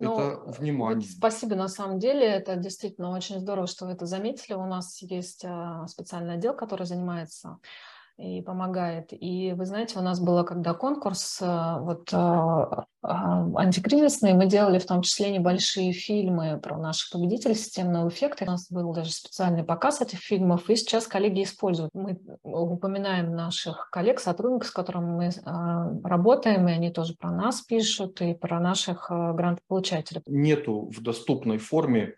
Ну, 0.00 0.14
это 0.18 0.40
внимание. 0.58 1.08
Вот 1.08 1.16
спасибо, 1.16 1.56
на 1.56 1.68
самом 1.68 1.98
деле, 1.98 2.24
это 2.24 2.56
действительно 2.56 3.10
очень 3.10 3.40
здорово, 3.40 3.66
что 3.66 3.86
вы 3.86 3.92
это 3.92 4.06
заметили. 4.06 4.54
У 4.54 4.66
нас 4.66 5.02
есть 5.02 5.44
а, 5.44 5.86
специальный 5.88 6.34
отдел, 6.34 6.54
который 6.54 6.86
занимается 6.86 7.58
и 8.18 8.42
помогает. 8.42 9.12
И 9.12 9.54
вы 9.56 9.64
знаете, 9.64 9.98
у 9.98 10.02
нас 10.02 10.20
было 10.20 10.42
когда 10.42 10.74
конкурс 10.74 11.38
э, 11.40 11.76
вот 11.80 12.08
а, 12.12 12.86
а, 13.00 13.44
антикризисный, 13.54 14.34
мы 14.34 14.46
делали 14.46 14.80
в 14.80 14.86
том 14.86 15.02
числе 15.02 15.30
небольшие 15.30 15.92
фильмы 15.92 16.58
про 16.60 16.76
наших 16.78 17.12
победителей 17.12 17.54
системного 17.54 18.08
эффекта. 18.08 18.42
У 18.42 18.48
нас 18.48 18.70
был 18.72 18.92
даже 18.92 19.12
специальный 19.12 19.62
показ 19.62 20.00
этих 20.00 20.18
фильмов, 20.18 20.68
и 20.68 20.74
сейчас 20.74 21.06
коллеги 21.06 21.44
используют. 21.44 21.92
Мы 21.94 22.18
упоминаем 22.42 23.36
наших 23.36 23.88
коллег, 23.90 24.18
сотрудников, 24.18 24.68
с 24.68 24.72
которыми 24.72 25.10
мы 25.16 25.30
а, 25.44 25.88
работаем, 26.02 26.68
и 26.68 26.72
они 26.72 26.90
тоже 26.90 27.14
про 27.14 27.30
нас 27.30 27.60
пишут, 27.60 28.20
и 28.20 28.34
про 28.34 28.58
наших 28.58 29.06
грантополучателей. 29.10 30.22
Нету 30.26 30.90
в 30.90 31.00
доступной 31.02 31.58
форме 31.58 32.16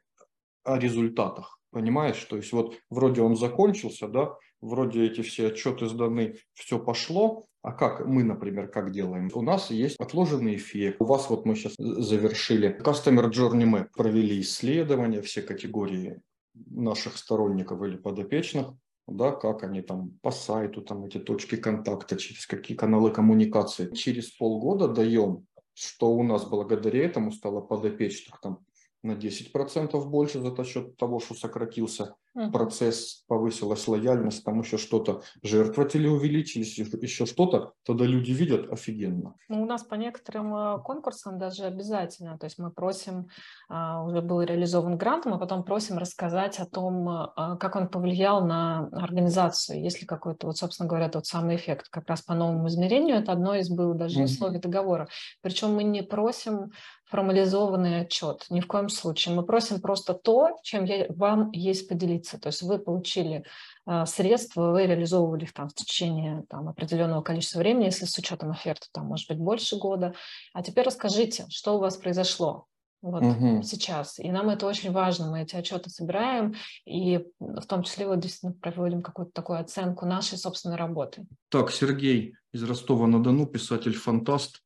о 0.65 0.79
результатах, 0.79 1.59
понимаешь? 1.71 2.25
То 2.25 2.37
есть 2.37 2.53
вот 2.53 2.77
вроде 2.89 3.21
он 3.21 3.37
закончился, 3.37 4.09
да, 4.09 4.31
вроде 4.61 5.07
эти 5.07 5.23
все 5.23 5.49
отчеты 5.49 5.87
сданы, 5.87 6.37
все 6.55 6.79
пошло, 6.79 7.47
а 7.63 7.73
как 7.73 8.07
мы, 8.07 8.25
например, 8.25 8.69
как 8.69 8.91
делаем? 8.91 9.31
У 9.35 9.43
нас 9.43 9.71
есть 9.71 9.97
отложенный 9.99 10.57
эффект. 10.57 10.97
У 11.01 11.05
вас 11.05 11.29
вот 11.29 11.45
мы 11.45 11.55
сейчас 11.55 11.75
завершили 11.79 12.79
Customer 12.81 13.31
Journey 13.31 13.71
Map, 13.71 13.89
провели 13.95 14.41
исследования, 14.41 15.21
все 15.21 15.43
категории 15.43 16.21
наших 16.55 17.19
сторонников 17.19 17.83
или 17.83 17.97
подопечных, 17.97 18.69
да, 19.07 19.33
как 19.33 19.63
они 19.63 19.83
там 19.83 20.19
по 20.23 20.31
сайту, 20.31 20.81
там 20.81 21.05
эти 21.05 21.19
точки 21.19 21.57
контакта, 21.57 22.17
через 22.17 22.47
какие 22.47 22.77
каналы 22.77 23.11
коммуникации. 23.11 23.93
Через 23.93 24.31
полгода 24.31 24.89
даем, 24.89 25.47
что 25.75 26.11
у 26.13 26.23
нас 26.23 26.47
благодаря 26.47 27.05
этому 27.05 27.31
стало 27.31 27.61
подопечных 27.61 28.41
там 28.41 28.61
на 29.03 29.13
10% 29.13 30.03
больше 30.05 30.41
за 30.41 30.65
счет 30.65 30.97
того, 30.97 31.21
что 31.21 31.35
сократился 31.35 32.15
процесс, 32.35 33.25
повысилась 33.27 33.87
лояльность, 33.89 34.45
там 34.45 34.61
еще 34.61 34.79
что-то, 34.79 35.23
жертвователи 35.43 36.07
увеличились, 36.07 36.79
еще 36.79 37.27
что-то, 37.27 37.73
тогда 37.85 38.05
люди 38.05 38.31
видят 38.33 38.73
офигенно. 38.73 39.35
Ну, 39.49 39.63
у 39.63 39.67
нас 39.67 39.83
по 39.83 39.95
некоторым 39.95 40.55
э, 40.55 40.79
конкурсам 40.83 41.39
даже 41.39 41.65
обязательно, 41.65 42.39
то 42.39 42.47
есть 42.47 42.59
мы 42.59 42.71
просим, 42.71 43.29
а, 43.69 44.05
уже 44.05 44.23
был 44.23 44.43
реализован 44.43 44.97
грант, 44.97 45.27
мы 45.27 45.39
потом 45.39 45.65
просим 45.65 45.99
рассказать 45.99 46.59
о 46.61 46.67
том, 46.67 47.09
а, 47.09 47.57
как 47.57 47.77
он 47.77 47.89
повлиял 47.89 48.45
на 48.45 48.89
организацию, 48.93 49.83
есть 49.83 50.01
ли 50.01 50.07
какой-то, 50.07 50.47
вот, 50.47 50.57
собственно 50.57 50.89
говоря, 50.89 51.09
тот 51.09 51.27
самый 51.27 51.57
эффект, 51.57 51.89
как 51.91 52.09
раз 52.09 52.23
по 52.23 52.35
новому 52.35 52.69
измерению, 52.69 53.17
это 53.17 53.33
одно 53.33 53.55
из 53.55 53.69
было 53.69 53.95
даже 53.95 54.23
условий 54.23 54.59
договора. 54.59 55.09
Причем 55.43 55.75
мы 55.75 55.85
не 55.85 56.03
просим 56.03 56.71
формализованный 57.11 58.03
отчет. 58.03 58.47
Ни 58.51 58.61
в 58.61 58.67
коем 58.67 58.89
случае. 58.89 59.35
Мы 59.35 59.43
просим 59.43 59.81
просто 59.81 60.15
то, 60.15 60.57
чем 60.63 60.85
я, 60.85 61.07
вам 61.09 61.51
есть 61.51 61.89
поделиться. 61.89 62.20
То 62.39 62.49
есть 62.49 62.63
вы 62.63 62.79
получили 62.79 63.45
э, 63.87 64.07
средства, 64.07 64.71
вы 64.73 64.87
реализовывали 64.87 65.45
их 65.45 65.53
там 65.53 65.69
в 65.69 65.75
течение 65.75 66.45
там, 66.49 66.69
определенного 66.69 67.23
количества 67.23 67.61
времени, 67.61 67.85
если 67.85 68.05
с 68.05 68.19
учетом 68.19 68.51
оферты, 68.51 68.87
там 68.93 69.07
может 69.07 69.29
быть 69.29 69.39
больше 69.39 69.77
года. 69.77 70.15
А 70.53 70.63
теперь 70.63 70.85
расскажите, 70.87 71.47
что 71.49 71.77
у 71.77 71.79
вас 71.79 71.97
произошло 71.97 72.67
вот 73.03 73.23
угу. 73.23 73.63
сейчас. 73.63 74.19
И 74.19 74.31
нам 74.31 74.51
это 74.51 74.67
очень 74.67 74.93
важно. 74.93 75.31
Мы 75.31 75.43
эти 75.43 75.57
отчеты 75.57 75.91
собираем 75.91 76.55
и 76.85 77.25
в 77.39 77.67
том 77.67 77.83
числе 77.83 78.07
вот 78.07 78.21
действительно 78.21 78.53
проводим 78.53 79.03
какую-то 79.03 79.33
такую 79.33 79.61
оценку 79.61 80.07
нашей 80.07 80.39
собственной 80.39 80.77
работы. 80.77 81.27
Так, 81.49 81.71
Сергей 81.71 82.35
из 82.53 82.63
Ростова-на-Дону, 82.63 83.47
писатель-фантаст. 83.47 84.63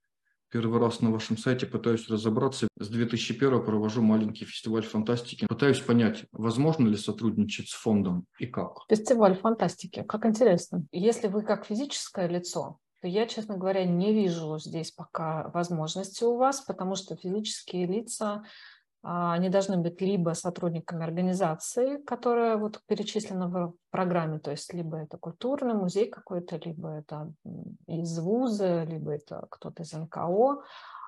Первый 0.54 0.78
раз 0.78 1.00
на 1.00 1.10
вашем 1.10 1.36
сайте 1.36 1.66
пытаюсь 1.66 2.08
разобраться. 2.08 2.68
С 2.78 2.88
2001 2.88 3.64
провожу 3.64 4.02
маленький 4.02 4.44
фестиваль 4.44 4.84
фантастики. 4.84 5.46
Пытаюсь 5.48 5.80
понять, 5.80 6.26
возможно 6.30 6.86
ли 6.86 6.96
сотрудничать 6.96 7.70
с 7.70 7.72
фондом 7.72 8.26
и 8.38 8.46
как. 8.46 8.84
Фестиваль 8.88 9.34
фантастики, 9.34 10.04
как 10.06 10.24
интересно. 10.26 10.86
Если 10.92 11.26
вы 11.26 11.42
как 11.42 11.66
физическое 11.66 12.28
лицо, 12.28 12.78
то 13.02 13.08
я, 13.08 13.26
честно 13.26 13.56
говоря, 13.56 13.84
не 13.84 14.14
вижу 14.14 14.56
здесь 14.60 14.92
пока 14.92 15.50
возможности 15.52 16.22
у 16.22 16.36
вас, 16.36 16.60
потому 16.60 16.94
что 16.94 17.16
физические 17.16 17.88
лица 17.88 18.44
они 19.04 19.50
должны 19.50 19.76
быть 19.76 20.00
либо 20.00 20.30
сотрудниками 20.30 21.04
организации, 21.04 21.98
которая 21.98 22.56
вот 22.56 22.80
перечислена 22.86 23.48
в 23.48 23.74
программе, 23.90 24.38
то 24.38 24.50
есть 24.50 24.72
либо 24.72 24.96
это 24.96 25.18
культурный 25.18 25.74
музей 25.74 26.08
какой-то, 26.08 26.56
либо 26.56 26.88
это 26.88 27.30
из 27.86 28.18
вуза, 28.18 28.84
либо 28.84 29.12
это 29.12 29.46
кто-то 29.50 29.82
из 29.82 29.92
НКО, 29.92 30.62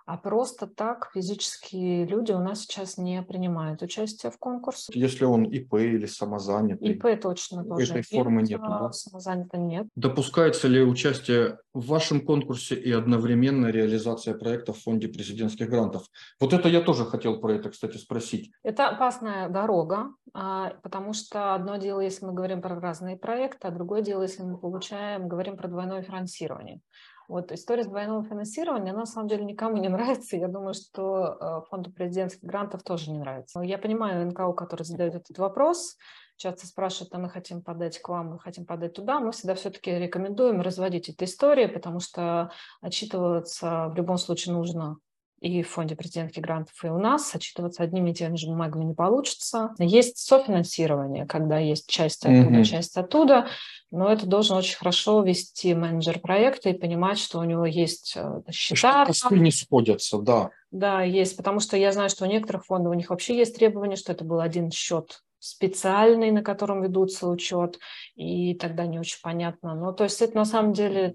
а 0.06 0.16
просто 0.16 0.68
так 0.68 1.10
физические 1.12 2.06
люди 2.06 2.30
у 2.30 2.38
нас 2.38 2.60
сейчас 2.60 2.96
не 2.96 3.22
принимают 3.22 3.82
участие 3.82 4.30
в 4.30 4.38
конкурсе. 4.38 4.92
Если 4.94 5.24
он 5.24 5.42
ИП 5.44 5.74
или 5.74 6.06
самозанятый? 6.06 6.92
ИП 6.92 7.20
точно 7.20 7.64
тоже 7.64 7.92
Этой 7.92 8.02
формы 8.02 8.42
нет, 8.42 8.60
да? 8.60 8.92
Самозанятый 8.92 9.58
нет. 9.58 9.88
Допускается 9.96 10.68
ли 10.68 10.80
участие 10.80 11.58
в 11.74 11.88
вашем 11.88 12.20
конкурсе 12.20 12.76
и 12.76 12.92
одновременная 12.92 13.72
реализация 13.72 14.34
проекта 14.34 14.72
в 14.72 14.78
фонде 14.78 15.08
президентских 15.08 15.68
грантов? 15.68 16.04
Вот 16.40 16.52
это 16.52 16.68
я 16.68 16.80
тоже 16.80 17.04
хотел 17.04 17.40
про 17.40 17.54
это, 17.54 17.70
кстати, 17.70 17.96
спросить. 17.96 18.52
Это 18.62 18.88
опасная 18.88 19.48
дорога, 19.48 20.10
а, 20.32 20.74
потому 20.84 21.14
что 21.14 21.54
одно 21.54 21.78
дело, 21.78 22.00
если 22.00 22.26
мы 22.26 22.32
говорим 22.32 22.62
про 22.62 22.78
разные 22.78 23.16
проекты, 23.16 23.66
а 23.66 23.72
другое 23.72 24.02
дело, 24.02 24.22
если 24.22 24.44
мы 24.44 24.56
получаем, 24.56 25.26
говорим 25.26 25.56
про 25.56 25.66
двойное 25.66 26.02
финансирование. 26.02 26.80
Вот 27.28 27.52
история 27.52 27.84
с 27.84 27.88
двойного 27.88 28.24
финансирования, 28.24 28.90
она 28.90 29.00
на 29.00 29.06
самом 29.06 29.28
деле 29.28 29.44
никому 29.44 29.76
не 29.78 29.88
нравится. 29.90 30.36
Я 30.36 30.48
думаю, 30.48 30.74
что 30.74 31.36
э, 31.40 31.68
фонду 31.68 31.90
президентских 31.90 32.44
грантов 32.44 32.82
тоже 32.82 33.10
не 33.10 33.18
нравится. 33.18 33.60
Я 33.60 33.78
понимаю 33.78 34.26
НКО, 34.28 34.52
который 34.52 34.84
задает 34.84 35.14
этот 35.14 35.38
вопрос, 35.38 35.96
часто 36.36 36.66
спрашивают, 36.66 37.14
а 37.14 37.18
мы 37.18 37.28
хотим 37.30 37.62
подать 37.62 37.98
к 37.98 38.08
вам, 38.08 38.32
мы 38.32 38.38
хотим 38.38 38.66
подать 38.66 38.94
туда, 38.94 39.20
мы 39.20 39.32
всегда 39.32 39.54
все-таки 39.54 39.90
рекомендуем 39.90 40.60
разводить 40.60 41.08
эти 41.08 41.24
истории, 41.24 41.66
потому 41.66 42.00
что 42.00 42.50
отчитываться 42.80 43.88
в 43.88 43.94
любом 43.96 44.18
случае 44.18 44.54
нужно 44.54 44.98
и 45.46 45.62
в 45.62 45.68
фонде 45.68 45.96
президентских 45.96 46.42
грантов, 46.42 46.74
и 46.84 46.88
у 46.88 46.98
нас 46.98 47.34
отчитываться 47.34 47.82
одними 47.82 48.10
и 48.10 48.14
теми 48.14 48.36
же 48.36 48.48
бумагами 48.48 48.84
не 48.84 48.94
получится. 48.94 49.74
Есть 49.78 50.18
софинансирование, 50.18 51.26
когда 51.26 51.58
есть 51.58 51.88
часть 51.88 52.24
оттуда, 52.24 52.58
mm-hmm. 52.58 52.64
часть 52.64 52.96
оттуда, 52.96 53.48
но 53.90 54.10
это 54.10 54.26
должен 54.26 54.56
очень 54.56 54.76
хорошо 54.76 55.22
вести 55.22 55.74
менеджер 55.74 56.18
проекта 56.18 56.70
и 56.70 56.78
понимать, 56.78 57.18
что 57.18 57.38
у 57.38 57.44
него 57.44 57.64
есть 57.64 58.14
э, 58.16 58.42
счета. 58.50 59.04
Что 59.04 59.06
посты 59.06 59.38
не 59.38 59.50
сходятся, 59.50 60.18
да. 60.18 60.50
Да, 60.70 61.02
есть, 61.02 61.36
потому 61.36 61.60
что 61.60 61.76
я 61.76 61.92
знаю, 61.92 62.10
что 62.10 62.24
у 62.24 62.28
некоторых 62.28 62.66
фондов 62.66 62.92
у 62.92 62.94
них 62.94 63.10
вообще 63.10 63.36
есть 63.36 63.56
требование, 63.56 63.96
что 63.96 64.12
это 64.12 64.24
был 64.24 64.40
один 64.40 64.70
счет 64.70 65.22
специальный, 65.38 66.30
на 66.32 66.42
котором 66.42 66.82
ведутся 66.82 67.28
учет, 67.28 67.78
и 68.16 68.54
тогда 68.54 68.86
не 68.86 68.98
очень 68.98 69.20
понятно. 69.22 69.74
Но 69.74 69.92
то 69.92 70.04
есть 70.04 70.20
это 70.20 70.36
на 70.36 70.44
самом 70.44 70.72
деле 70.72 71.14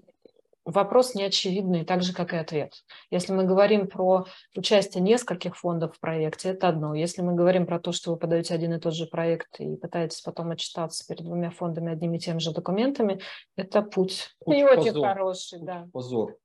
вопрос 0.64 1.14
неочевидный, 1.14 1.84
так 1.84 2.02
же, 2.02 2.12
как 2.12 2.32
и 2.32 2.36
ответ. 2.36 2.74
Если 3.10 3.32
мы 3.32 3.44
говорим 3.44 3.88
про 3.88 4.26
участие 4.54 5.02
нескольких 5.02 5.56
фондов 5.56 5.96
в 5.96 6.00
проекте, 6.00 6.50
это 6.50 6.68
одно. 6.68 6.94
Если 6.94 7.22
мы 7.22 7.34
говорим 7.34 7.66
про 7.66 7.80
то, 7.80 7.92
что 7.92 8.12
вы 8.12 8.18
подаете 8.18 8.54
один 8.54 8.74
и 8.74 8.80
тот 8.80 8.94
же 8.94 9.06
проект 9.06 9.60
и 9.60 9.76
пытаетесь 9.76 10.20
потом 10.20 10.50
отчитаться 10.50 11.06
перед 11.06 11.24
двумя 11.24 11.50
фондами 11.50 11.92
одними 11.92 12.16
и 12.16 12.20
теми 12.20 12.38
же 12.38 12.52
документами, 12.52 13.20
это 13.56 13.82
путь, 13.82 14.34
путь 14.44 14.56
не 14.56 14.64
позор. 14.64 14.78
очень 14.78 15.02
хороший. 15.02 15.58
Да. 15.60 15.88
Позор. 15.92 16.36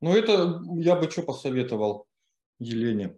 Ну, 0.00 0.16
это 0.16 0.60
я 0.74 0.96
бы 0.96 1.10
что 1.10 1.22
посоветовал 1.22 2.06
Елене. 2.58 3.16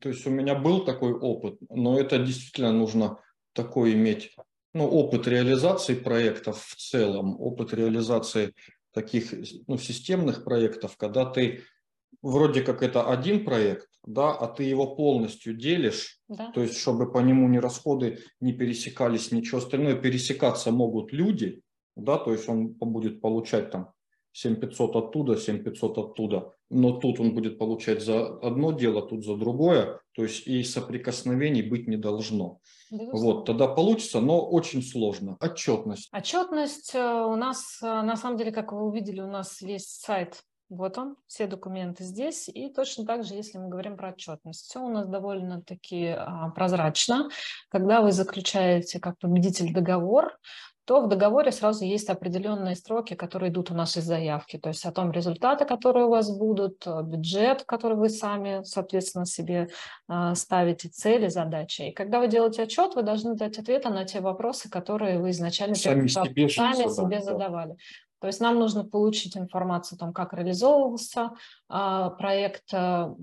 То 0.00 0.08
есть 0.10 0.26
у 0.26 0.30
меня 0.30 0.54
был 0.54 0.84
такой 0.84 1.12
опыт, 1.12 1.58
но 1.68 1.98
это 1.98 2.18
действительно 2.18 2.72
нужно 2.72 3.18
такой 3.52 3.94
иметь 3.94 4.34
ну, 4.72 4.86
опыт 4.86 5.26
реализации 5.26 5.94
проектов 5.94 6.62
в 6.62 6.76
целом, 6.76 7.40
опыт 7.40 7.74
реализации 7.74 8.54
таких 8.92 9.32
ну, 9.66 9.78
системных 9.78 10.44
проектов, 10.44 10.96
когда 10.96 11.24
ты 11.24 11.62
вроде 12.22 12.62
как 12.62 12.82
это 12.82 13.08
один 13.08 13.44
проект, 13.44 13.88
да, 14.04 14.32
а 14.32 14.48
ты 14.48 14.64
его 14.64 14.94
полностью 14.94 15.54
делишь, 15.54 16.20
да. 16.28 16.50
то 16.52 16.62
есть 16.62 16.78
чтобы 16.78 17.10
по 17.10 17.18
нему 17.18 17.48
ни 17.48 17.58
расходы 17.58 18.18
не 18.40 18.52
пересекались, 18.52 19.30
ничего 19.30 19.58
остальное, 19.58 19.94
пересекаться 19.94 20.72
могут 20.72 21.12
люди, 21.12 21.62
да, 21.96 22.18
то 22.18 22.32
есть 22.32 22.48
он 22.48 22.74
будет 22.74 23.20
получать 23.20 23.70
там 23.70 23.92
7500 24.32 24.96
оттуда, 24.96 25.36
7500 25.36 25.98
оттуда, 25.98 26.54
но 26.70 26.92
тут 26.92 27.20
он 27.20 27.34
будет 27.34 27.58
получать 27.58 28.02
за 28.02 28.26
одно 28.38 28.72
дело, 28.72 29.02
тут 29.02 29.24
за 29.24 29.36
другое, 29.36 30.00
то 30.12 30.22
есть 30.22 30.46
и 30.46 30.62
соприкосновений 30.62 31.62
быть 31.62 31.88
не 31.88 31.96
должно. 31.96 32.60
Вот, 32.90 33.44
тогда 33.44 33.68
получится, 33.68 34.20
но 34.20 34.48
очень 34.48 34.82
сложно. 34.82 35.36
Отчетность. 35.40 36.08
Отчетность 36.12 36.94
э, 36.94 36.98
у 36.98 37.36
нас, 37.36 37.78
э, 37.82 37.86
на 37.86 38.16
самом 38.16 38.36
деле, 38.36 38.50
как 38.50 38.72
вы 38.72 38.82
увидели, 38.82 39.20
у 39.20 39.30
нас 39.30 39.60
весь 39.60 39.86
сайт 39.86 40.42
вот 40.70 40.98
он, 40.98 41.16
все 41.26 41.48
документы 41.48 42.04
здесь. 42.04 42.48
И 42.48 42.72
точно 42.72 43.04
так 43.04 43.24
же, 43.24 43.34
если 43.34 43.58
мы 43.58 43.68
говорим 43.68 43.96
про 43.96 44.10
отчетность, 44.10 44.66
все 44.66 44.80
у 44.80 44.88
нас 44.88 45.08
довольно-таки 45.08 46.14
а, 46.16 46.50
прозрачно. 46.50 47.28
Когда 47.70 48.00
вы 48.00 48.12
заключаете 48.12 49.00
как 49.00 49.18
победитель 49.18 49.74
договор, 49.74 50.38
то 50.90 51.00
в 51.00 51.08
договоре 51.08 51.52
сразу 51.52 51.84
есть 51.84 52.10
определенные 52.10 52.74
строки, 52.74 53.14
которые 53.14 53.52
идут 53.52 53.70
у 53.70 53.74
нас 53.74 53.96
из 53.96 54.02
заявки, 54.02 54.58
то 54.58 54.70
есть 54.70 54.84
о 54.84 54.90
том 54.90 55.12
результаты, 55.12 55.64
которые 55.64 56.06
у 56.06 56.10
вас 56.10 56.36
будут, 56.36 56.84
э, 56.84 57.02
бюджет, 57.04 57.62
который 57.62 57.96
вы 57.96 58.08
сами, 58.08 58.62
соответственно, 58.64 59.24
себе 59.24 59.68
э, 60.08 60.34
ставите, 60.34 60.88
цели, 60.88 61.28
задачи. 61.28 61.82
И 61.82 61.92
когда 61.92 62.18
вы 62.18 62.26
делаете 62.26 62.64
отчет, 62.64 62.96
вы 62.96 63.04
должны 63.04 63.36
дать 63.36 63.56
ответы 63.56 63.88
на 63.88 64.04
те 64.04 64.20
вопросы, 64.20 64.68
которые 64.68 65.20
вы 65.20 65.30
изначально 65.30 65.76
сами, 65.76 66.08
себе, 66.08 66.48
сами 66.48 66.92
себе 66.92 67.20
задавали. 67.20 67.76
То 68.20 68.26
есть 68.26 68.40
нам 68.40 68.58
нужно 68.58 68.84
получить 68.84 69.36
информацию 69.36 69.94
о 69.94 70.00
том, 70.00 70.12
как 70.12 70.34
реализовывался 70.34 71.30
а, 71.68 72.10
проект, 72.10 72.64
а, 72.74 73.14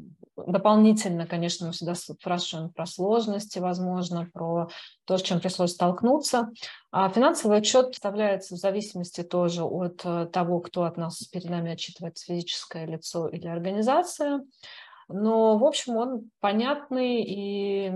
Дополнительно, 0.45 1.25
конечно, 1.25 1.65
мы 1.65 1.73
всегда 1.73 1.95
спрашиваем 1.95 2.69
про 2.69 2.85
сложности, 2.85 3.57
возможно, 3.57 4.29
про 4.31 4.69
то, 5.05 5.17
с 5.17 5.23
чем 5.23 5.39
пришлось 5.39 5.71
столкнуться. 5.71 6.49
А 6.91 7.09
финансовый 7.09 7.57
отчет 7.57 7.87
представляется 7.87 8.55
в 8.55 8.59
зависимости 8.59 9.23
тоже 9.23 9.63
от 9.63 10.01
э, 10.05 10.27
того, 10.27 10.59
кто 10.59 10.83
от 10.83 10.95
нас 10.95 11.23
перед 11.23 11.49
нами 11.49 11.71
отчитывается, 11.71 12.25
физическое 12.25 12.85
лицо 12.85 13.27
или 13.27 13.47
организация. 13.47 14.43
Но, 15.07 15.57
в 15.57 15.63
общем, 15.63 15.95
он 15.95 16.29
понятный 16.39 17.23
и 17.23 17.89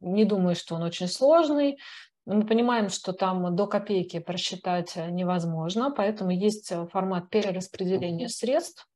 не 0.00 0.24
думаю, 0.26 0.54
что 0.54 0.74
он 0.74 0.82
очень 0.82 1.08
сложный. 1.08 1.78
Мы 2.26 2.44
понимаем, 2.44 2.90
что 2.90 3.14
там 3.14 3.56
до 3.56 3.66
копейки 3.66 4.18
просчитать 4.18 4.96
невозможно, 4.96 5.90
поэтому 5.90 6.30
есть 6.30 6.72
формат 6.90 7.30
перераспределения 7.30 8.28
средств 8.28 8.86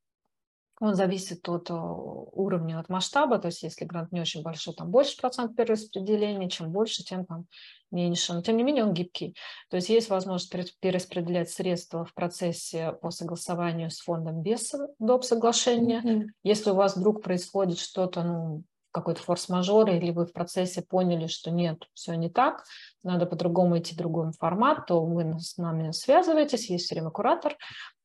он 0.80 0.94
зависит 0.94 1.46
от 1.48 1.70
э, 1.70 1.74
уровня, 1.74 2.80
от 2.80 2.88
масштаба, 2.88 3.38
то 3.38 3.46
есть 3.46 3.62
если 3.62 3.84
грант 3.84 4.12
не 4.12 4.20
очень 4.20 4.42
большой, 4.42 4.74
там 4.74 4.90
больше 4.90 5.16
процент 5.20 5.54
перераспределения, 5.54 6.48
чем 6.48 6.72
больше, 6.72 7.04
тем 7.04 7.26
там 7.26 7.46
меньше. 7.90 8.32
Но 8.32 8.42
тем 8.42 8.56
не 8.56 8.62
менее 8.62 8.84
он 8.84 8.94
гибкий. 8.94 9.36
То 9.68 9.76
есть 9.76 9.90
есть 9.90 10.08
возможность 10.08 10.80
перераспределять 10.80 11.50
средства 11.50 12.04
в 12.06 12.14
процессе 12.14 12.92
по 13.02 13.10
согласованию 13.10 13.90
с 13.90 14.00
фондом 14.00 14.42
без 14.42 14.72
доп. 14.98 15.24
соглашения. 15.24 16.00
Mm-hmm. 16.00 16.26
Если 16.44 16.70
у 16.70 16.74
вас 16.74 16.96
вдруг 16.96 17.22
происходит 17.22 17.78
что-то, 17.78 18.22
ну, 18.22 18.64
какой-то 18.90 19.22
форс-мажор, 19.22 19.90
или 19.90 20.10
вы 20.10 20.26
в 20.26 20.32
процессе 20.32 20.82
поняли, 20.82 21.26
что 21.26 21.50
нет, 21.50 21.84
все 21.94 22.14
не 22.14 22.28
так, 22.28 22.64
надо 23.02 23.26
по-другому 23.26 23.78
идти 23.78 23.94
в 23.94 23.98
другой 23.98 24.32
формат, 24.32 24.86
то 24.86 25.04
вы 25.04 25.38
с 25.38 25.58
нами 25.58 25.92
связываетесь, 25.92 26.70
есть 26.70 26.86
все 26.86 26.96
время 26.96 27.10
куратор, 27.10 27.56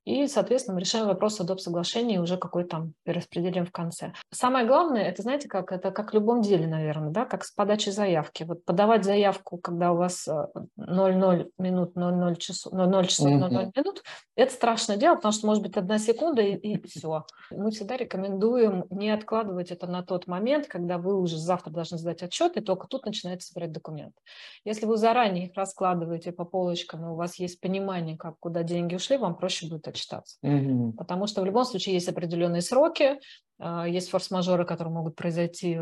и, 0.06 0.28
соответственно, 0.28 0.76
мы 0.76 0.82
решаем 0.82 1.08
вопрос 1.08 1.40
о 1.42 1.44
доп. 1.44 1.60
соглашении 1.60 2.20
уже 2.20 2.38
какой 2.38 2.64
там 2.64 2.94
перераспределим 3.04 3.66
в 3.66 3.72
конце. 3.72 4.14
Самое 4.32 4.68
главное, 4.68 5.02
это, 5.02 5.24
знаете, 5.24 5.48
как 5.48 5.72
это 5.72 5.92
как 5.92 6.12
в 6.12 6.14
любом 6.14 6.42
деле, 6.42 6.68
наверное, 6.68 7.10
да, 7.10 7.26
как 7.26 7.44
с 7.44 7.52
подачей 7.52 7.92
заявки. 7.92 8.44
Вот 8.44 8.64
подавать 8.66 9.04
заявку, 9.04 9.58
когда 9.58 9.92
у 9.94 9.98
вас 9.98 10.28
00 10.78 11.12
э, 11.12 11.46
минут, 11.58 11.96
00 11.96 12.36
часов, 12.38 12.72
00 12.72 13.06
часов, 13.08 13.32
00 13.32 13.52
mm-hmm. 13.52 13.72
минут, 13.76 14.04
это 14.36 14.54
страшное 14.54 14.98
дело, 14.98 15.16
потому 15.16 15.32
что 15.32 15.48
может 15.48 15.64
быть 15.64 15.76
одна 15.76 15.98
секунда 15.98 16.44
и, 16.44 16.56
и 16.56 16.88
все. 16.88 17.26
Мы 17.50 17.72
всегда 17.72 17.98
рекомендуем 17.98 18.86
не 18.92 19.10
откладывать 19.10 19.72
это 19.72 19.88
на 19.88 20.04
тот 20.04 20.28
момент, 20.28 20.68
когда 20.68 21.00
вы 21.00 21.20
уже 21.20 21.38
завтра 21.38 21.72
должны 21.72 21.98
сдать 21.98 22.22
отчет, 22.22 22.58
и 22.58 22.62
только 22.62 22.88
тут 22.88 23.06
начинаете 23.06 23.46
собирать 23.46 23.72
документы. 23.72 24.22
Если 24.66 24.86
вы 24.86 24.98
заранее 24.98 25.48
их 25.48 25.56
раскладываете 25.56 26.32
по 26.32 26.46
полочкам, 26.46 27.06
и 27.06 27.10
у 27.10 27.16
вас 27.16 27.40
есть 27.40 27.60
понимание, 27.60 28.18
как 28.18 28.36
куда 28.40 28.62
деньги 28.62 28.94
ушли, 28.94 29.18
вам 29.18 29.36
проще 29.36 29.68
будет 29.68 29.88
отчитаться. 29.96 30.38
Угу. 30.42 30.94
Потому 30.94 31.28
что 31.28 31.42
в 31.42 31.46
любом 31.46 31.66
случае 31.66 31.96
есть 31.96 32.08
определенные 32.08 32.62
сроки, 32.62 33.20
а, 33.60 33.88
есть 33.88 34.10
форс-мажоры, 34.10 34.66
которые 34.66 34.94
могут 34.94 35.16
произойти 35.16 35.80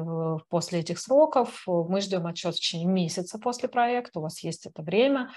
после 0.49 0.79
этих 0.79 0.99
сроков. 0.99 1.63
Мы 1.67 2.01
ждем 2.01 2.25
отчет 2.27 2.55
в 2.55 2.57
течение 2.57 2.87
месяца 2.87 3.39
после 3.39 3.69
проекта, 3.69 4.19
у 4.19 4.23
вас 4.23 4.43
есть 4.43 4.65
это 4.65 4.81
время. 4.81 5.29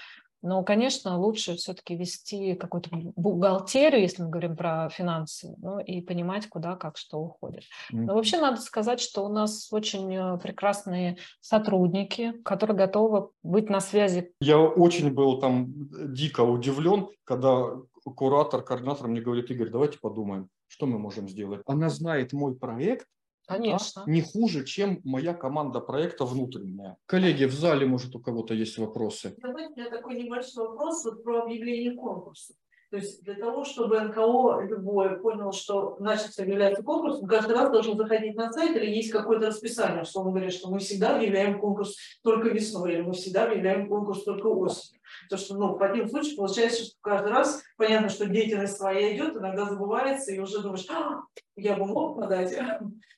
Но, 0.43 0.63
конечно, 0.63 1.17
лучше 1.17 1.55
все-таки 1.55 1.95
вести 1.95 2.53
какую-то 2.53 2.89
бухгалтерию, 2.91 4.01
если 4.01 4.21
мы 4.21 4.29
говорим 4.29 4.55
про 4.55 4.87
финансы, 4.89 5.55
ну, 5.57 5.79
и 5.79 5.99
понимать, 6.01 6.47
куда, 6.47 6.75
как, 6.75 6.97
что 6.97 7.17
уходит. 7.17 7.63
Но 7.91 8.13
вообще 8.13 8.39
надо 8.39 8.61
сказать, 8.61 8.99
что 8.99 9.25
у 9.25 9.29
нас 9.29 9.73
очень 9.73 10.15
э, 10.15 10.37
прекрасные 10.37 11.17
сотрудники, 11.41 12.33
которые 12.43 12.77
готовы 12.77 13.29
быть 13.41 13.69
на 13.69 13.79
связи. 13.79 14.31
Я 14.39 14.59
очень 14.59 15.11
был 15.11 15.39
там 15.39 15.73
дико 16.13 16.41
удивлен, 16.41 17.09
когда 17.23 17.71
куратор, 18.15 18.61
координатор 18.61 19.07
мне 19.07 19.21
говорит, 19.21 19.49
Игорь, 19.51 19.69
давайте 19.69 19.99
подумаем, 19.99 20.49
что 20.67 20.85
мы 20.85 20.99
можем 20.99 21.27
сделать. 21.27 21.61
Она 21.65 21.89
знает 21.89 22.33
мой 22.33 22.55
проект, 22.55 23.07
Конечно. 23.47 24.03
Да, 24.05 24.11
не 24.11 24.21
хуже, 24.21 24.65
чем 24.65 24.99
моя 25.05 25.33
команда 25.33 25.79
проекта 25.79 26.25
внутренняя. 26.25 26.97
Коллеги, 27.05 27.45
в 27.45 27.53
зале, 27.53 27.85
может, 27.85 28.13
у 28.13 28.19
кого-то 28.19 28.53
есть 28.53 28.77
вопросы? 28.77 29.35
Давайте 29.37 29.71
у 29.71 29.75
меня 29.77 29.89
такой 29.89 30.21
небольшой 30.21 30.67
вопрос 30.67 31.05
вот 31.05 31.23
про 31.23 31.43
объявление 31.43 31.95
конкурса. 31.95 32.55
То 32.89 32.97
есть 32.97 33.21
для 33.23 33.35
того, 33.35 33.65
чтобы 33.65 33.99
НКО 33.99 34.65
любое 34.69 35.17
понял, 35.17 35.51
что 35.51 35.97
начался 35.99 36.43
объявляется 36.43 36.83
конкурс, 36.83 37.19
он 37.21 37.27
каждый 37.27 37.53
раз 37.53 37.69
должен 37.69 37.97
заходить 37.97 38.35
на 38.35 38.51
сайт 38.51 38.77
или 38.77 38.89
есть 38.89 39.11
какое-то 39.11 39.47
расписание, 39.47 40.05
что 40.05 40.21
он 40.21 40.29
говорит, 40.29 40.53
что 40.53 40.69
мы 40.69 40.79
всегда 40.79 41.17
объявляем 41.17 41.59
конкурс 41.59 41.95
только 42.23 42.47
весной, 42.47 42.93
или 42.93 43.01
мы 43.01 43.11
всегда 43.11 43.45
объявляем 43.45 43.89
конкурс 43.89 44.23
только 44.23 44.47
осенью. 44.47 44.96
То, 45.29 45.37
что 45.37 45.55
ну, 45.55 45.73
в 45.73 45.77
противном 45.77 46.09
случае 46.09 46.35
получается, 46.35 46.83
что 46.83 46.93
каждый 47.01 47.31
раз 47.31 47.63
понятно, 47.77 48.09
что 48.09 48.27
деятельность 48.27 48.77
своя 48.77 49.15
идет, 49.15 49.35
иногда 49.35 49.65
забывается, 49.65 50.31
и 50.31 50.39
уже 50.39 50.61
думаешь, 50.61 50.85
а, 50.89 51.21
я 51.55 51.75
бы 51.75 51.85
мог 51.85 52.19
подать. 52.19 52.55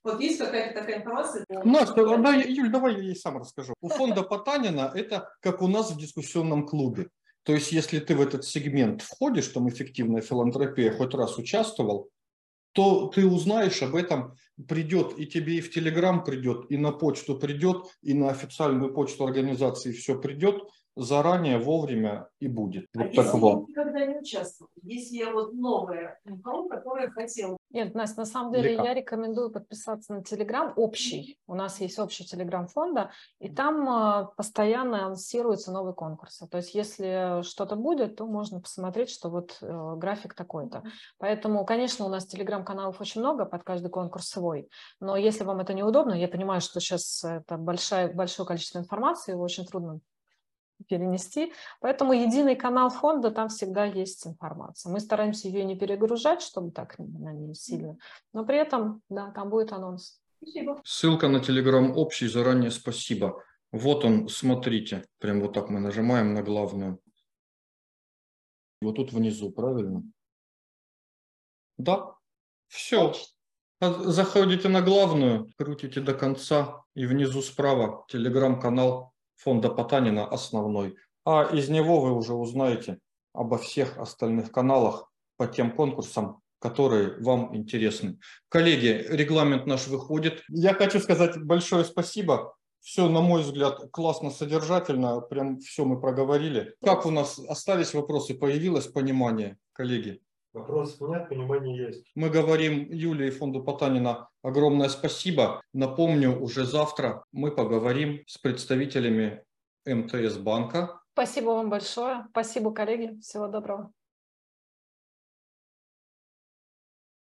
Вот 0.01 0.22
есть 0.22 0.39
какая-то 0.39 0.80
такая 0.80 0.99
информация? 0.99 1.45
Настя, 1.49 2.18
да, 2.18 2.34
Юль, 2.34 2.72
давай 2.72 2.95
я 2.95 3.01
ей 3.01 3.16
сам 3.18 3.38
расскажу. 3.38 3.74
У 3.82 3.89
фонда 3.89 4.24
Потанина 4.24 4.89
это 4.95 5.30
как 5.41 5.62
у 5.62 5.68
нас 5.68 5.91
в 5.91 5.97
дискуссионном 5.97 6.66
клубе. 6.66 7.10
То 7.43 7.53
есть, 7.53 7.74
если 7.74 7.99
ты 7.99 8.16
в 8.16 8.22
этот 8.22 8.45
сегмент 8.45 9.01
входишь, 9.01 9.47
там 9.47 9.68
эффективная 9.68 10.22
филантропия, 10.22 10.93
хоть 10.93 11.14
раз 11.14 11.38
участвовал, 11.38 12.10
то 12.74 13.07
ты 13.07 13.26
узнаешь 13.26 13.82
об 13.82 13.95
этом, 13.95 14.36
придет 14.68 15.18
и 15.18 15.26
тебе 15.26 15.57
и 15.57 15.62
в 15.62 15.72
Телеграм 15.72 16.24
придет, 16.24 16.66
и 16.70 16.78
на 16.78 16.91
почту 16.91 17.38
придет, 17.38 17.88
и 18.01 18.14
на 18.14 18.30
официальную 18.30 18.93
почту 18.93 19.26
организации 19.26 19.91
все 19.91 20.20
придет, 20.20 20.64
заранее, 21.00 21.58
вовремя 21.58 22.28
и 22.39 22.47
будет. 22.47 22.88
А 22.95 23.00
вот 23.00 23.14
если 23.14 23.38
я 23.39 23.56
никогда 23.56 24.06
не 24.06 24.18
участвовал, 24.20 24.70
если 24.84 25.16
я 25.18 25.32
вот 25.32 25.54
новая 25.54 26.20
НКО, 26.26 26.70
которая 26.70 27.10
хотела... 27.10 27.58
Нет, 27.72 27.93
Настя, 27.95 28.22
на 28.22 28.26
самом 28.26 28.54
деле 28.54 28.72
Лика. 28.72 28.84
я 28.84 28.93
рекомендую 28.93 29.52
подписаться 29.52 30.14
на 30.14 30.24
Телеграм 30.24 30.74
общий. 30.76 31.38
У 31.47 31.56
нас 31.56 31.80
есть 31.80 32.00
общий 32.00 32.26
Телеграм 32.26 32.68
фонда, 32.68 33.12
и 33.39 33.50
там 33.50 33.88
а, 33.89 34.32
постоянно 34.36 35.06
анонсируются 35.06 35.72
новые 35.72 35.93
конкурсы. 35.93 36.47
То 36.47 36.58
есть 36.58 36.74
если 36.74 37.41
что-то 37.43 37.76
будет, 37.76 38.16
то 38.16 38.26
можно 38.26 38.60
посмотреть, 38.60 39.10
что 39.10 39.30
вот 39.30 39.58
э, 39.62 39.93
график 39.97 40.34
такой-то. 40.34 40.84
Поэтому, 41.18 41.66
конечно, 41.66 42.06
у 42.06 42.10
нас 42.10 42.26
Телеграм-каналов 42.26 43.00
очень 43.00 43.22
много, 43.22 43.45
под 43.45 43.64
каждый 43.64 43.89
конкурс 43.89 44.28
свой. 44.28 44.70
Но 45.00 45.16
если 45.16 45.43
вам 45.43 45.60
это 45.60 45.74
неудобно, 45.74 46.14
я 46.14 46.28
понимаю, 46.28 46.62
что 46.62 46.80
сейчас 46.80 47.24
это 47.24 47.58
большое, 47.58 48.08
большое 48.08 48.47
количество 48.47 48.80
информации, 48.80 49.32
его 49.32 49.43
очень 49.43 49.66
трудно 49.66 50.00
перенести. 50.88 51.54
Поэтому 51.82 52.14
единый 52.14 52.56
канал 52.56 52.90
фонда, 52.90 53.32
там 53.32 53.50
всегда 53.50 53.86
есть 53.86 54.26
информация. 54.26 54.92
Мы 54.92 55.00
стараемся 55.00 55.48
ее 55.48 55.64
не 55.66 55.78
перегружать, 55.78 56.42
чтобы 56.42 56.72
так 56.72 56.98
на 56.98 57.34
ней 57.34 57.54
сильно, 57.54 57.98
но 58.34 58.46
при 58.46 58.58
этом, 58.58 59.02
да, 59.10 59.32
там 59.32 59.50
будет 59.50 59.72
анонс. 59.72 60.20
Спасибо. 60.42 60.82
Ссылка 60.86 61.28
на 61.28 61.42
Телеграм 61.42 61.98
общий, 61.98 62.28
заранее 62.28 62.72
спасибо. 62.72 63.44
Вот 63.72 64.06
он, 64.06 64.30
смотрите, 64.30 65.06
прям 65.20 65.42
вот 65.42 65.54
так 65.54 65.70
мы 65.70 65.80
нажимаем 65.80 66.34
на 66.34 66.42
главную. 66.42 67.00
Вот 68.82 68.96
тут 68.96 69.12
внизу, 69.12 69.52
правильно? 69.52 70.04
Да, 71.78 72.16
все. 72.68 73.14
Заходите 73.82 74.70
на 74.70 74.82
главную, 74.82 75.52
крутите 75.58 76.02
до 76.02 76.14
конца 76.14 76.84
и 76.96 77.06
внизу 77.06 77.42
справа 77.42 78.06
телеграм-канал 78.10 79.14
фонда 79.40 79.70
Потанина 79.70 80.28
основной, 80.28 80.98
а 81.26 81.44
из 81.44 81.70
него 81.70 82.02
вы 82.02 82.12
уже 82.12 82.34
узнаете 82.34 83.00
обо 83.34 83.58
всех 83.58 83.98
остальных 83.98 84.52
каналах 84.52 85.12
по 85.38 85.48
тем 85.48 85.72
конкурсам, 85.72 86.42
которые 86.60 87.18
вам 87.22 87.56
интересны. 87.56 88.20
Коллеги, 88.50 89.06
регламент 89.10 89.66
наш 89.66 89.88
выходит. 89.88 90.44
Я 90.50 90.74
хочу 90.74 91.00
сказать 91.00 91.42
большое 91.42 91.86
спасибо. 91.86 92.56
Все, 92.82 93.10
на 93.10 93.22
мой 93.22 93.42
взгляд, 93.42 93.90
классно 93.92 94.32
содержательно, 94.32 95.20
прям 95.22 95.60
все 95.60 95.86
мы 95.86 96.00
проговорили. 96.00 96.76
Как 96.84 97.06
у 97.06 97.12
нас 97.12 97.40
остались 97.40 97.94
вопросы, 97.94 98.34
появилось 98.34 98.88
понимание, 98.88 99.58
коллеги? 99.74 100.22
Вопросов 100.54 101.10
нет, 101.10 101.30
понимание 101.30 101.78
есть. 101.88 102.06
Мы 102.16 102.30
говорим 102.30 102.91
Юлии 102.91 103.28
и 103.28 103.32
фонду 103.32 103.64
Потанина 103.64 104.30
огромное 104.41 104.89
спасибо. 104.89 105.62
Напомню, 105.74 106.41
уже 106.41 106.66
завтра 106.66 107.24
мы 107.32 107.52
поговорим 107.52 108.24
с 108.26 108.38
представителями 108.38 109.43
МТС 109.86 110.38
банка. 110.38 111.02
Спасибо 111.14 111.50
вам 111.50 111.70
большое. 111.70 112.26
Спасибо, 112.32 112.72
коллеги. 112.72 113.20
Всего 113.20 113.47
доброго. 113.47 113.91